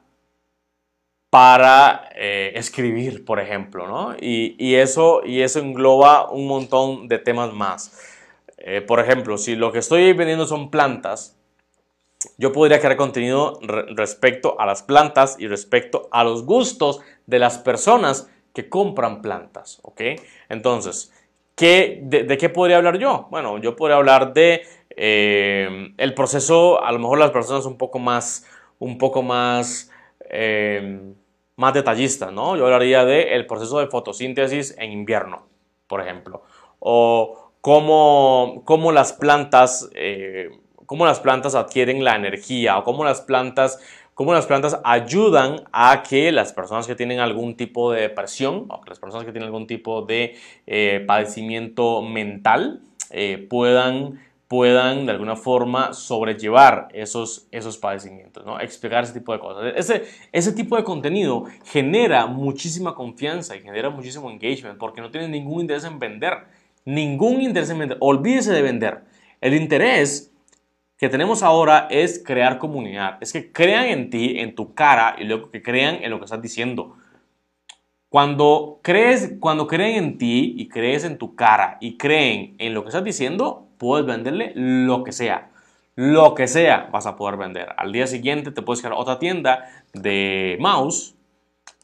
[1.36, 4.16] para eh, escribir, por ejemplo, ¿no?
[4.22, 8.00] Y, eso, y eso engloba un montón de temas más.
[8.58, 11.38] Eh, por ejemplo, si lo que estoy vendiendo son plantas,
[12.38, 13.60] yo podría crear contenido
[13.98, 19.82] respecto a las plantas y respecto a los gustos de las personas que compran plantas,
[19.82, 20.02] ¿ok?
[20.48, 21.12] Entonces,
[21.54, 23.28] ¿qué, de, qué podría hablar yo?
[23.30, 24.62] Bueno, yo podría hablar de
[24.92, 28.46] eh, el proceso, a lo mejor las personas un poco más,
[28.80, 29.92] un poco más,
[31.58, 32.58] más detallistas, ¿no?
[32.58, 35.48] Yo hablaría del el proceso de fotosíntesis en invierno,
[35.88, 36.44] por ejemplo,
[36.80, 40.50] o cómo, cómo las plantas, eh,
[40.86, 43.80] cómo las plantas adquieren la energía, o cómo las plantas
[44.14, 48.80] cómo las plantas ayudan a que las personas que tienen algún tipo de depresión o
[48.80, 50.38] que las personas que tienen algún tipo de
[51.06, 52.80] padecimiento mental
[53.50, 58.60] puedan puedan de alguna forma sobrellevar esos, esos padecimientos, ¿no?
[58.60, 59.74] explicar ese tipo de cosas.
[59.76, 65.32] Ese, ese tipo de contenido genera muchísima confianza y genera muchísimo engagement porque no tienen
[65.32, 66.46] ningún interés en vender,
[66.86, 69.04] ningún interés en vender, olvídese de vender.
[69.42, 70.32] El interés
[70.98, 75.24] que tenemos ahora es crear comunidad, es que crean en ti, en tu cara y
[75.26, 76.98] luego que crean en lo que estás diciendo.
[78.16, 82.82] Cuando crees, cuando creen en ti y crees en tu cara y creen en lo
[82.82, 85.50] que estás diciendo, puedes venderle lo que sea.
[85.96, 87.68] Lo que sea vas a poder vender.
[87.76, 91.14] Al día siguiente te puedes crear otra tienda de mouse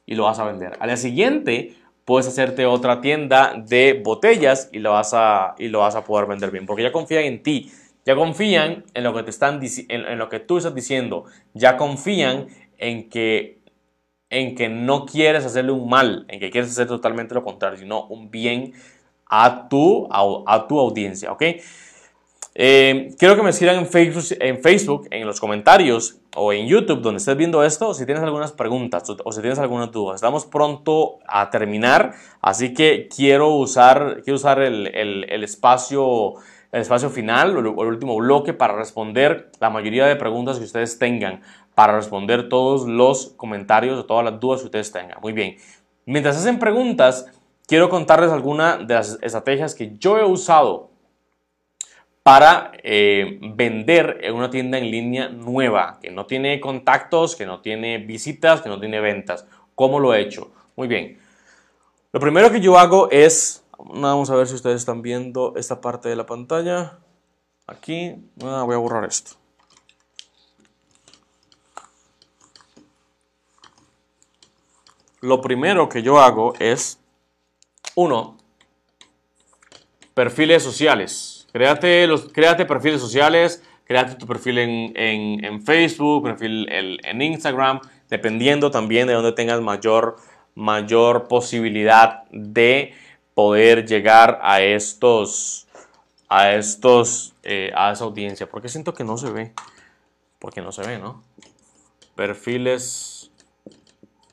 [0.05, 0.77] y lo vas a vender.
[0.79, 1.75] Al día siguiente
[2.05, 6.27] puedes hacerte otra tienda de botellas y lo vas a, y lo vas a poder
[6.27, 6.65] vender bien.
[6.65, 7.73] Porque ya confían en ti.
[8.05, 11.25] Ya confían en lo que te están en, lo que tú estás diciendo.
[11.53, 13.60] Ya confían en que
[14.31, 18.05] en que no quieres hacerle un mal, en que quieres hacer totalmente lo contrario, sino
[18.05, 18.73] un bien
[19.27, 21.43] a tu, a, tu audiencia, ¿ok?
[22.53, 27.01] Eh, quiero que me escriban en Facebook, en Facebook, en los comentarios o en YouTube
[27.01, 30.15] donde estés viendo esto, si tienes algunas preguntas o si tienes alguna duda.
[30.15, 36.35] Estamos pronto a terminar, así que quiero usar, quiero usar el, el, espacio,
[36.71, 40.97] el espacio final o el, último bloque para responder la mayoría de preguntas que ustedes
[40.97, 41.41] tengan,
[41.75, 45.19] para responder todos los comentarios o todas las dudas que ustedes tengan.
[45.21, 45.57] Muy bien.
[46.05, 47.27] Mientras hacen preguntas,
[47.67, 50.91] quiero contarles algunas de las estrategias que yo he usado
[52.23, 57.61] para eh, vender en una tienda en línea nueva, que no tiene contactos, que no
[57.61, 59.47] tiene visitas, que no tiene ventas.
[59.75, 60.51] ¿Cómo lo he hecho?
[60.75, 61.17] Muy bien.
[62.11, 66.09] Lo primero que yo hago es, vamos a ver si ustedes están viendo esta parte
[66.09, 66.99] de la pantalla.
[67.67, 69.31] Aquí, voy a borrar esto.
[75.21, 76.99] Lo primero que yo hago es,
[77.95, 78.37] uno,
[80.13, 81.47] perfiles sociales.
[81.53, 89.07] Créate, los, créate perfiles sociales, créate tu perfil en, Facebook, perfil en Instagram, dependiendo también
[89.07, 90.17] de donde tengas mayor
[90.55, 92.93] mayor posibilidad de
[93.33, 95.67] poder llegar a estos,
[96.27, 98.49] a estos, eh, a esa audiencia.
[98.49, 99.53] Porque siento que no se ve.
[100.39, 101.23] Porque no se ve, ¿no?
[102.15, 103.31] Perfiles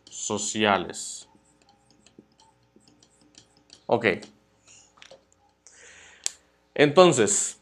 [0.05, 1.29] sociales.
[3.87, 4.07] Ok.
[6.75, 7.59] Entonces,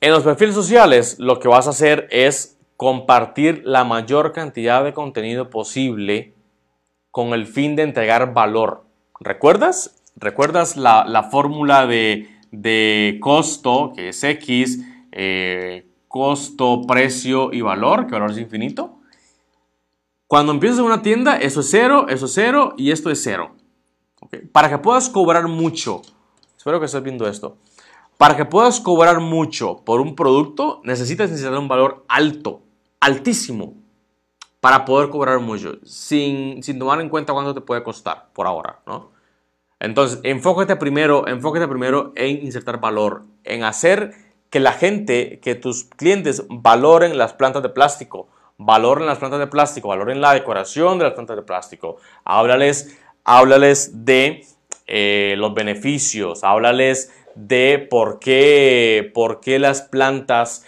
[0.00, 4.92] en los perfiles sociales lo que vas a hacer es compartir la mayor cantidad de
[4.92, 6.34] contenido posible
[7.10, 8.84] con el fin de entregar valor.
[9.20, 10.03] ¿Recuerdas?
[10.24, 14.80] ¿Recuerdas la, fórmula de, costo, que es X,
[15.12, 19.00] eh, costo, precio y valor, que valor es infinito?
[20.26, 23.54] Cuando empiezas en una tienda, eso es cero, eso es cero y esto es cero.
[24.50, 26.00] Para que puedas cobrar mucho,
[26.56, 27.58] espero que estés viendo esto,
[28.16, 32.62] para que puedas cobrar mucho por un producto, necesitas necesitar un valor alto,
[32.98, 33.74] altísimo
[34.62, 38.80] para poder cobrar mucho, sin, sin tomar en cuenta cuánto te puede costar por ahora,
[38.86, 39.12] ¿no?
[39.84, 44.12] Entonces, enfócate primero, enfócate primero en insertar valor, en hacer
[44.48, 49.46] que la gente, que tus clientes valoren las plantas de plástico, valoren las plantas de
[49.46, 51.96] plástico, valoren la decoración de las plantas de plástico.
[52.24, 54.46] Háblales, háblales de
[54.86, 60.64] eh, los beneficios, háblales de por qué, por qué las plantas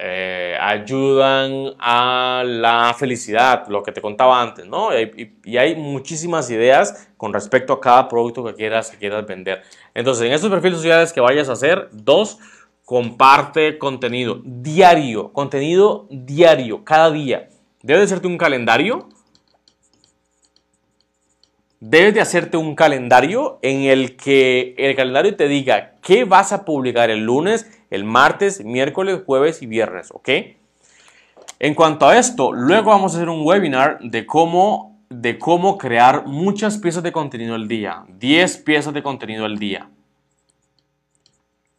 [0.00, 4.90] eh, ayudan a la felicidad, lo que te contaba antes, ¿no?
[4.96, 9.62] Y, hay muchísimas ideas con respecto a cada producto que quieras, que quieras vender.
[9.94, 12.38] Entonces, en estos perfiles sociales que vayas a hacer, dos,
[12.84, 17.48] comparte contenido diario, contenido diario, cada día.
[17.82, 19.08] Debe de hacerte un calendario.
[21.80, 26.64] Debes de hacerte un calendario en el que el calendario te diga qué vas a
[26.64, 30.28] publicar el lunes, el martes, miércoles, jueves y viernes, ¿ok?
[31.60, 36.26] En cuanto a esto, luego vamos a hacer un webinar de cómo, de cómo crear
[36.26, 39.88] muchas piezas de contenido al día, 10 piezas de contenido al día.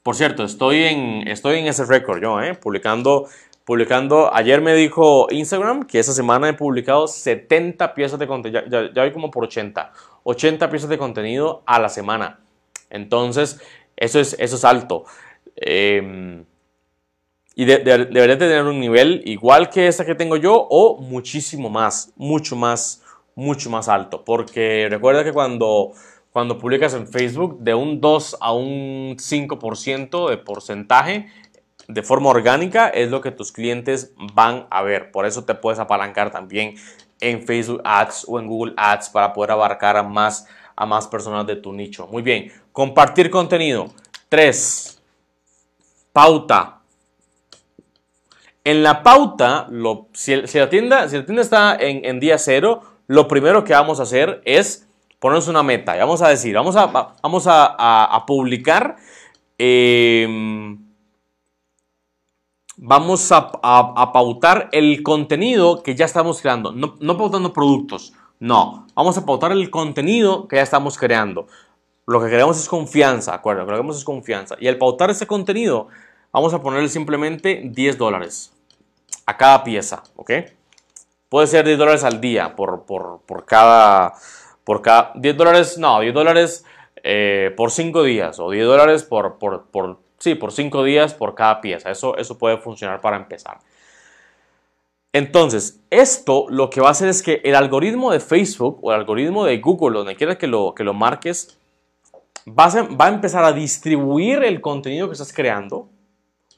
[0.02, 2.56] Por cierto, estoy en, estoy en ese récord yo, ¿eh?
[2.56, 3.28] publicando,
[3.70, 8.92] publicando, ayer me dijo Instagram que esa semana he publicado 70 piezas de contenido, ya,
[8.92, 9.94] ya, voy como por 80,
[10.24, 12.40] 80 piezas de contenido a la semana.
[12.90, 13.62] Entonces,
[13.96, 15.06] eso es, eso es alto.
[15.56, 16.46] Em,
[17.54, 22.56] y debería tener un nivel igual que esta que tengo yo o muchísimo más, mucho
[22.56, 23.04] más,
[23.36, 24.26] mucho más alto.
[24.26, 25.92] Porque recuerda que cuando,
[26.32, 31.28] cuando publicas en Facebook de un 2 a un 5% de porcentaje
[31.90, 35.12] de forma orgánica es lo que tus clientes van a ver.
[35.12, 36.76] Por eso te puedes apalancar también
[37.20, 41.46] en Facebook Ads o en Google Ads para poder abarcar a más, a más personas
[41.46, 42.08] de tu nicho.
[42.08, 43.92] Muy bien, compartir contenido.
[44.30, 44.96] 3
[46.14, 46.82] pauta.
[48.64, 53.28] En la pauta, lo, si, la tienda, si la tienda está en, día cero, lo
[53.28, 54.88] primero que vamos a hacer es
[55.20, 55.96] ponernos una meta.
[55.96, 58.98] Y vamos a decir, vamos a, vamos a, publicar,
[59.58, 60.78] em,
[62.82, 63.52] vamos a,
[64.14, 66.72] pautar el contenido que ya estamos creando.
[66.72, 68.88] No, pautando productos, no.
[68.96, 71.48] Vamos a pautar el contenido que ya estamos creando.
[72.08, 73.62] Lo que queremos es confianza, ¿acuerdo?
[73.62, 74.56] Lo que queremos es confianza.
[74.60, 75.88] Y al pautar ese contenido,
[76.32, 78.54] vamos a ponerle simplemente 10 dólares
[79.26, 80.32] a cada pieza, ¿ok?
[81.28, 82.86] Puede ser 10 dólares al día por,
[83.46, 84.14] cada,
[84.64, 85.12] por cada...
[85.16, 86.66] 10 dólares, no, 10 dólares
[87.04, 91.36] eh, por 5 días o 10 dólares por, por, por, sí, por 5 días por
[91.36, 91.90] cada pieza.
[91.90, 93.60] Eso, eso puede funcionar para empezar.
[95.12, 99.00] Entonces, esto lo que va a hacer es que el algoritmo de Facebook o el
[99.00, 101.58] algoritmo de Google, donde quieras que lo, que lo marques,
[102.48, 102.66] va
[103.06, 105.90] a, empezar a distribuir el contenido que estás creando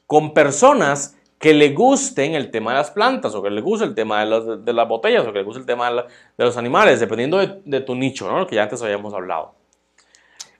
[0.06, 3.94] con personas que le gusten el tema de las plantas o que le guste el
[3.94, 6.04] tema de, las botellas o que le guste el tema de,
[6.36, 8.46] los animales, dependiendo de, tu nicho, ¿no?
[8.46, 9.54] que ya antes habíamos hablado.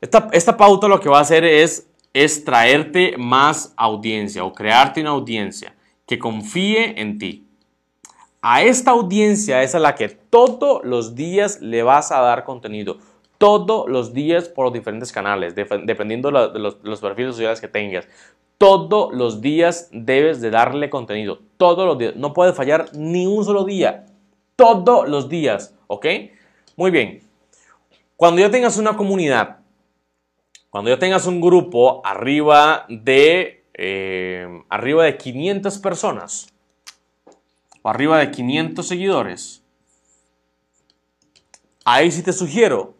[0.00, 5.00] Esta, esta, pauta lo que va a hacer es, es traerte más audiencia o crearte
[5.00, 5.74] una audiencia
[6.06, 7.46] que confíe en ti.
[8.40, 12.98] A esta audiencia es a la que todos los días le vas a dar contenido
[13.42, 18.06] todos los días por los diferentes canales, dependiendo de los, perfiles sociales que tengas.
[18.56, 21.40] Todos los días debes de darle contenido.
[21.56, 22.14] Todos los días.
[22.14, 24.06] No puede fallar ni un solo día.
[24.54, 25.74] Todos los días.
[25.88, 26.06] ¿Ok?
[26.76, 27.22] Muy bien.
[28.14, 29.56] Cuando ya tengas una comunidad,
[30.72, 36.46] cuando ya tengas un grupo arriba de, eh, arriba de 500 personas,
[37.82, 39.62] o arriba de 500 seguidores,
[41.84, 42.94] ahí sí te sugiero,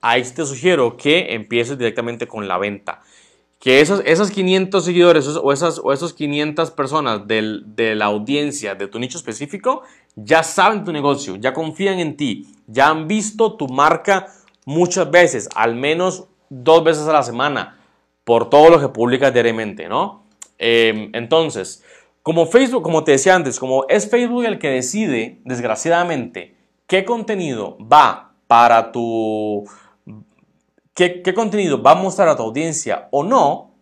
[0.00, 3.02] ahí sí te sugiero que empieces directamente con la venta.
[3.58, 8.86] Que esos, esos 500 seguidores o esas, o esos 500 personas de la audiencia de
[8.86, 9.82] tu nicho específico
[10.14, 14.32] ya saben tu negocio, ya confían en ti, ya han visto tu marca
[14.64, 17.78] muchas veces, al menos dos veces a la semana,
[18.24, 20.24] por todo lo que publicas diariamente, ¿no?
[20.58, 21.84] Em, entonces,
[22.22, 27.78] como Facebook, como te decía antes, como es Facebook el que decide, desgraciadamente, qué contenido
[27.80, 29.64] va para tu...
[30.94, 33.75] qué, qué contenido va a mostrar a tu audiencia o no,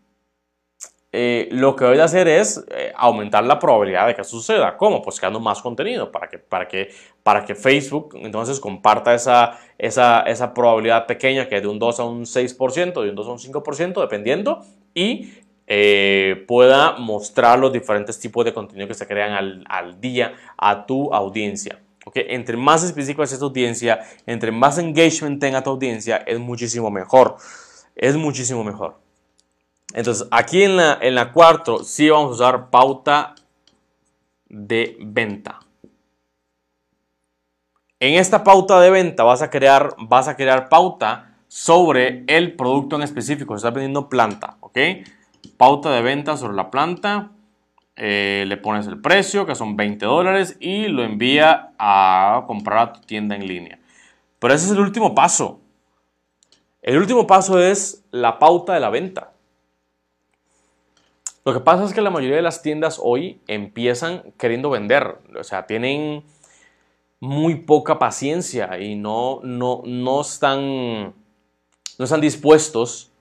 [1.16, 4.76] eh, lo que voy a hacer es eh, aumentar la probabilidad de que suceda.
[4.76, 5.00] ¿Cómo?
[5.00, 6.90] Pues creando más contenido para que, para que,
[7.22, 12.00] para que Facebook entonces comparta esa, esa, esa probabilidad pequeña que es de un 2
[12.00, 15.34] a un 6%, de un 2 a un 5%, dependiendo, y
[15.68, 20.84] eh, pueda mostrar los diferentes tipos de contenido que se crean al, al día a
[20.84, 21.78] tu audiencia.
[22.06, 22.24] ¿Okay?
[22.30, 27.36] Entre más específico es tu audiencia, entre más engagement tenga tu audiencia, es muchísimo mejor.
[27.94, 29.03] Es muchísimo mejor.
[29.94, 33.34] Entonces, aquí en la, en la 4 sí vamos a usar pauta
[34.48, 35.60] de venta.
[38.00, 43.54] En esta pauta de venta vas a crear, pauta sobre el producto en específico.
[43.54, 44.78] Se está vendiendo planta, ¿ok?
[45.56, 47.30] Pauta de venta sobre la planta.
[47.96, 52.92] Eh, le pones el precio, que son 20 dólares, y lo envía a comprar a
[52.92, 53.78] tu tienda en línea.
[54.40, 55.60] Pero ese es el último paso.
[56.82, 59.33] El último paso es la pauta de la venta.
[61.44, 65.44] Lo que pasa es que la mayoría de las tiendas hoy empiezan queriendo vender, o
[65.44, 66.24] sea, tienen
[67.20, 71.14] muy poca paciencia y no, no, no, están,
[71.98, 73.12] no están dispuestos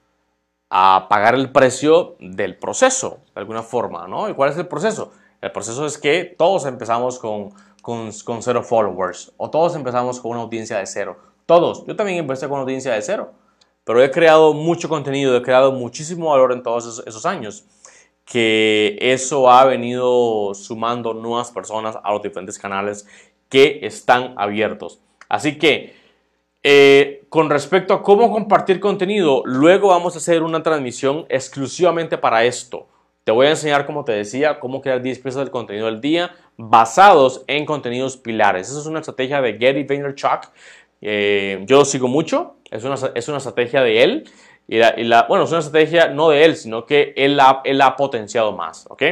[0.69, 4.29] a pagar el precio del proceso, de alguna forma, ¿no?
[4.29, 5.11] ¿Y cuál es el proceso?
[5.41, 7.49] El proceso es que todos empezamos con,
[7.81, 11.17] con, con cero followers o todos empezamos con una audiencia de cero.
[11.45, 11.85] Todos.
[11.85, 13.33] Yo también empecé con una audiencia de cero,
[13.83, 17.65] pero he creado mucho contenido, he creado muchísimo valor en todos esos, esos años
[18.25, 23.07] que eso ha venido sumando nuevas personas a los diferentes canales
[23.49, 24.99] que están abiertos.
[25.29, 25.95] Así que,
[26.63, 32.45] eh, con respecto a cómo compartir contenido, luego vamos a hacer una transmisión exclusivamente para
[32.45, 32.87] esto.
[33.23, 36.31] Te voy a enseñar, como te decía, cómo crear 10 piezas del contenido del día
[36.57, 38.69] basados en contenidos pilares.
[38.69, 40.49] Esa es una estrategia de Gary Vaynerchuk.
[41.01, 44.29] Eh, yo lo sigo mucho, es una, es una estrategia de él.
[44.67, 47.95] Y la, bueno, es una estrategia no de él, sino que él la, él ha
[47.95, 49.03] potenciado más, ¿ok?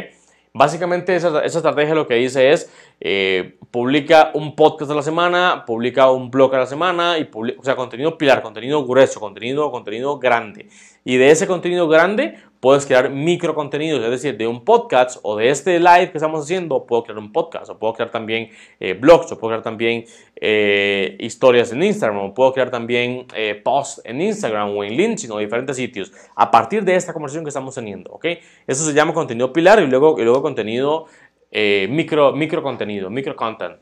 [0.54, 5.64] Básicamente esa, esa estrategia lo que dice es, eh, publica un podcast a la semana,
[5.66, 10.20] publica un blog a la semana, y o sea, contenido pilar, contenido grueso, contenido, contenido
[10.20, 10.68] grande.
[11.06, 15.36] Y de ese contenido grande puedes crear micro contenidos, es decir, de un podcast o
[15.36, 18.94] de este live que estamos haciendo, puedo crear un podcast, o puedo crear también eh,
[18.94, 20.06] blogs, o puedo crear también
[20.36, 25.32] eh, historias en Instagram, o puedo crear también eh, posts en Instagram o en LinkedIn
[25.32, 28.28] o diferentes sitios, a partir de esta conversación que estamos teniendo, ¿ok?
[28.68, 31.08] Eso se llama contenido pilar y luego, y luego contenido
[31.52, 33.78] micro, micro contenido, micro content.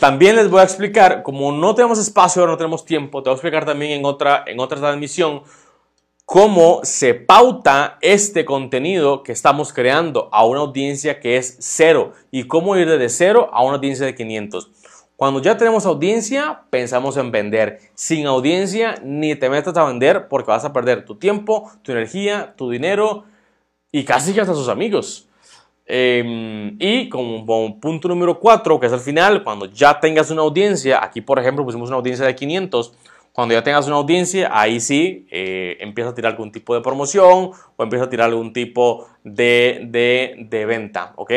[0.00, 3.34] También les voy a explicar, como no tenemos espacio, ahora no tenemos tiempo, te voy
[3.34, 5.42] a explicar también en otra, en otra transmisión
[6.32, 12.44] cómo se pauta este contenido que estamos creando a una audiencia que es cero y
[12.44, 14.70] cómo ir de cero a una audiencia de 500.
[15.14, 17.80] Cuando ya tenemos audiencia, pensamos en vender.
[17.94, 22.54] Sin audiencia, ni te metas a vender porque vas a perder tu tiempo, tu energía,
[22.56, 23.24] tu dinero
[23.92, 25.28] y casi que hasta sus amigos.
[25.84, 30.40] Em, y como, como, punto número 4, que es al final, cuando ya tengas una
[30.40, 32.94] audiencia, aquí por ejemplo pusimos una audiencia de 500,
[33.32, 37.50] cuando ya tengas una audiencia, ahí sí eh, empieza a tirar algún tipo de promoción
[37.76, 41.32] o empieza a tirar algún tipo de, de, de venta, ¿ok?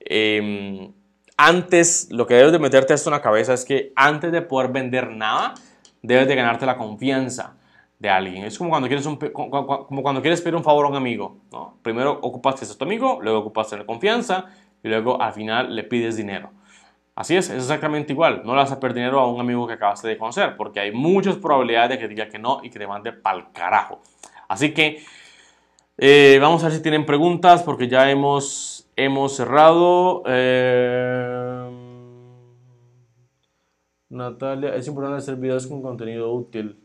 [0.00, 0.92] Em,
[1.36, 4.70] antes, lo que debes de meterte esto en la cabeza es que antes de poder
[4.70, 5.54] vender nada,
[6.00, 7.56] debes de ganarte la confianza
[7.98, 8.44] de alguien.
[8.44, 11.78] Es como cuando quieres, un, como cuando quieres pedir un favor a un amigo, ¿no?
[11.82, 14.46] Primero ocupas que es tu amigo, luego ocupas tener confianza
[14.82, 16.50] y luego al final le pides dinero.
[17.16, 18.42] Así es, es exactamente igual.
[18.44, 20.90] No le vas a perder dinero a un amigo que acabaste de conocer, porque hay
[20.90, 24.00] muchas probabilidades de que diga que no y que te mande pa'l carajo.
[24.48, 25.04] Así que
[25.96, 30.24] eh, vamos a ver si tienen preguntas, porque ya hemos, hemos cerrado.
[30.26, 31.70] Eh,
[34.08, 36.80] Natalia, es importante hacer videos con contenido útil.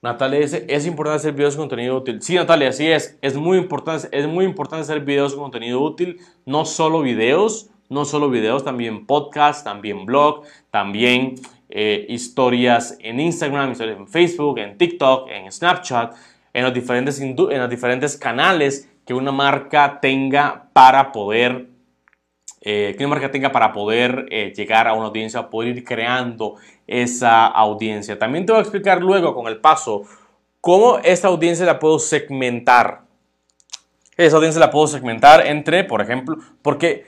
[0.00, 2.22] Natalia dice, es importante hacer videos con contenido útil.
[2.22, 3.18] Sí, Natalia, así es.
[3.20, 8.04] Es muy importante, es muy importante hacer videos con contenido útil, no solo videos no
[8.04, 11.34] solo videos, también podcast, también blog, también
[11.68, 16.14] eh, historias en Instagram, historias en Facebook, en TikTok, en Snapchat,
[16.52, 21.72] en los diferentes, en los diferentes canales que una marca tenga para poder
[22.64, 26.54] eh, que una marca tenga para poder eh, llegar a una audiencia, poder ir creando
[26.86, 28.16] esa audiencia.
[28.16, 30.04] También te voy a explicar luego con el paso
[30.60, 33.02] cómo esta audiencia la puedo segmentar.
[34.16, 37.04] Esa audiencia la puedo segmentar entre, por ejemplo, porque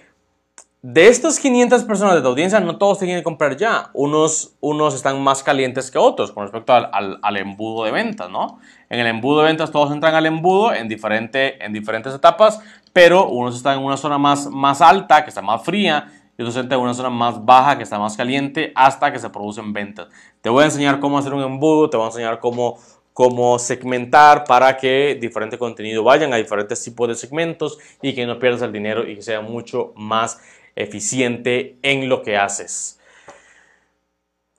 [0.84, 3.88] de estas 500 personas de tu audiencia, no todos tienen que comprar ya.
[3.94, 8.58] Unos, unos están más calientes que otros con respecto al, al, embudo de ventas, ¿no?
[8.90, 12.60] En el embudo de ventas todos entran al embudo en, diferente, en diferentes etapas,
[12.92, 16.54] pero unos están en una zona más, más alta, que está más fría, y otros
[16.58, 20.08] entran en una zona más baja, que está más caliente, hasta que se producen ventas.
[20.42, 22.78] Te voy a enseñar cómo hacer un embudo, te voy a enseñar cómo,
[23.14, 28.38] cómo segmentar para que diferente contenido vayan a diferentes tipos de segmentos y que no
[28.38, 30.38] pierdas el dinero y que sea mucho más
[30.76, 32.98] eficiente en lo que haces.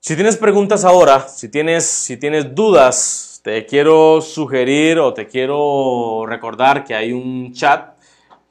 [0.00, 6.24] Si tienes preguntas ahora, si tienes, si tienes dudas, te quiero sugerir o te quiero
[6.26, 7.96] recordar que hay un chat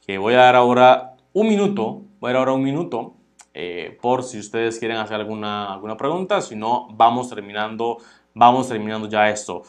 [0.05, 3.16] que voy a dar ahora un minuto, voy a dar ahora un minuto
[3.53, 7.99] eh, por si ustedes quieren hacer alguna, alguna pregunta, si no, vamos terminando,
[8.34, 9.63] vamos terminando ya esto.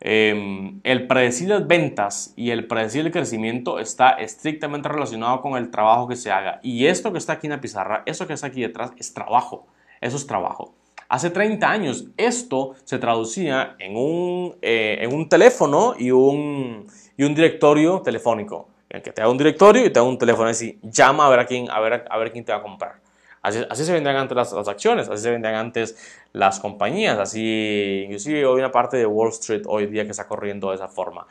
[0.00, 5.70] Em, el predecir las ventas y el predecir el crecimiento está estrictamente relacionado con el
[5.70, 6.60] trabajo que se haga.
[6.62, 9.66] Y esto que está aquí en la pizarra, eso que está aquí detrás, es trabajo.
[10.00, 10.74] Eso es trabajo.
[11.08, 16.86] Hace 30 años esto se traducía en un, eh, en un teléfono y un,
[17.16, 18.68] y un directorio telefónico.
[18.90, 21.40] En que te da un directorio y te da un teléfono así, llama a ver
[21.40, 23.00] a quién, a ver, a ver quién te va a comprar.
[23.40, 25.96] Así, se vendían antes las, acciones, así se vendían antes
[26.32, 30.70] las compañías, así inclusive hoy una parte de Wall Street hoy día que está corriendo
[30.70, 31.26] de esa forma.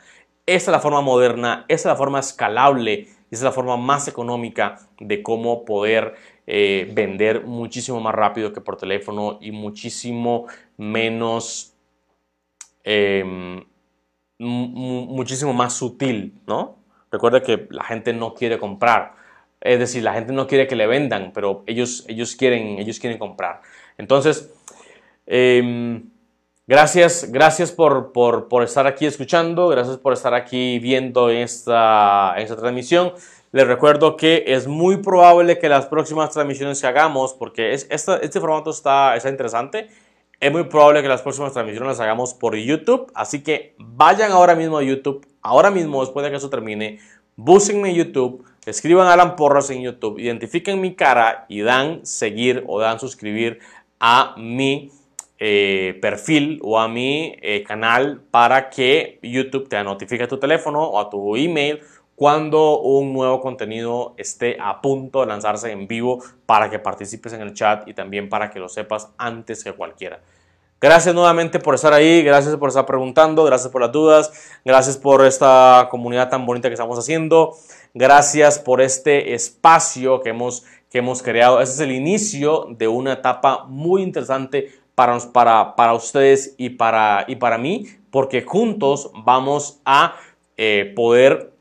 [0.46, 4.08] Esa es la forma moderna, esa es la forma escalable, esa es la forma más
[4.08, 6.14] económica de cómo poder
[6.46, 10.46] eh, vender muchísimo más rápido que por teléfono y muchísimo
[10.76, 11.74] menos,
[12.84, 13.64] em,
[14.38, 16.76] muchísimo más sutil, ¿no?
[17.10, 19.18] Recuerda que la gente no quiere comprar
[19.60, 23.18] es decir, la gente no quiere que le vendan, pero ellos, ellos, quieren, ellos quieren
[23.18, 23.60] comprar.
[23.96, 24.52] Entonces,
[25.28, 26.10] em,
[26.66, 33.12] gracias, gracias por, por, estar aquí escuchando, gracias por estar aquí viendo esta, esta transmisión.
[33.52, 38.40] Les recuerdo que es muy probable que las próximas transmisiones que hagamos, porque es, este
[38.40, 39.88] formato está, está interesante,
[40.40, 43.10] es muy probable que las próximas transmisiones las hagamos por YouTube.
[43.14, 46.98] Así que vayan ahora mismo a YouTube, ahora mismo después de que eso termine,
[47.36, 52.80] búsquenme en YouTube escriban Alan Porras en YouTube, identifiquen mi cara y dan seguir o
[52.80, 53.60] dan suscribir
[53.98, 54.92] a mi
[55.38, 60.82] eh, perfil o a mi eh, canal para que YouTube te notifique a tu teléfono
[60.82, 61.80] o a tu email
[62.16, 67.42] cuando un nuevo contenido esté a punto de lanzarse en vivo para que participes en
[67.42, 70.20] el chat y también para que lo sepas antes que cualquiera.
[70.80, 74.32] Gracias nuevamente por estar ahí, gracias por estar preguntando, gracias por las dudas,
[74.64, 77.56] gracias por esta comunidad tan bonita que estamos haciendo,
[77.94, 81.60] gracias por este espacio que hemos, que hemos creado.
[81.60, 87.24] Este es el inicio de una etapa muy interesante para, para, para ustedes y para,
[87.28, 90.16] y para mí, porque juntos vamos a
[90.56, 91.52] eh, poder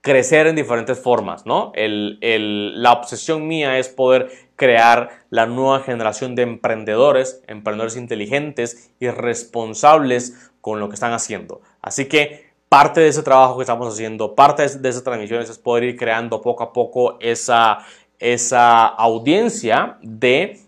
[0.00, 1.70] crecer en diferentes formas, ¿no?
[1.76, 10.50] la obsesión mía es poder crear la nueva generación de emprendedores, emprendedores inteligentes y responsables
[10.60, 11.60] con lo que están haciendo.
[11.80, 15.84] Así que parte de ese trabajo que estamos haciendo, parte de esas transmisiones es poder
[15.84, 17.86] ir creando poco a poco esa,
[18.18, 20.58] esa audiencia de,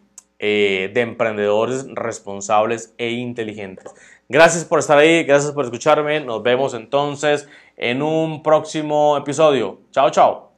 [0.43, 3.93] eh, de emprendedores responsables e inteligentes.
[4.27, 6.21] Gracias por estar ahí, gracias por escucharme.
[6.21, 9.81] Nos vemos entonces en un próximo episodio.
[9.91, 10.53] Chao, chao.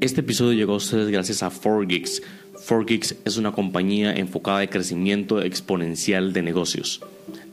[0.00, 2.22] Este episodio llegó a ustedes gracias a 4Geeks.
[2.68, 7.00] 4Geeks es una compañía enfocada en crecimiento exponencial de negocios.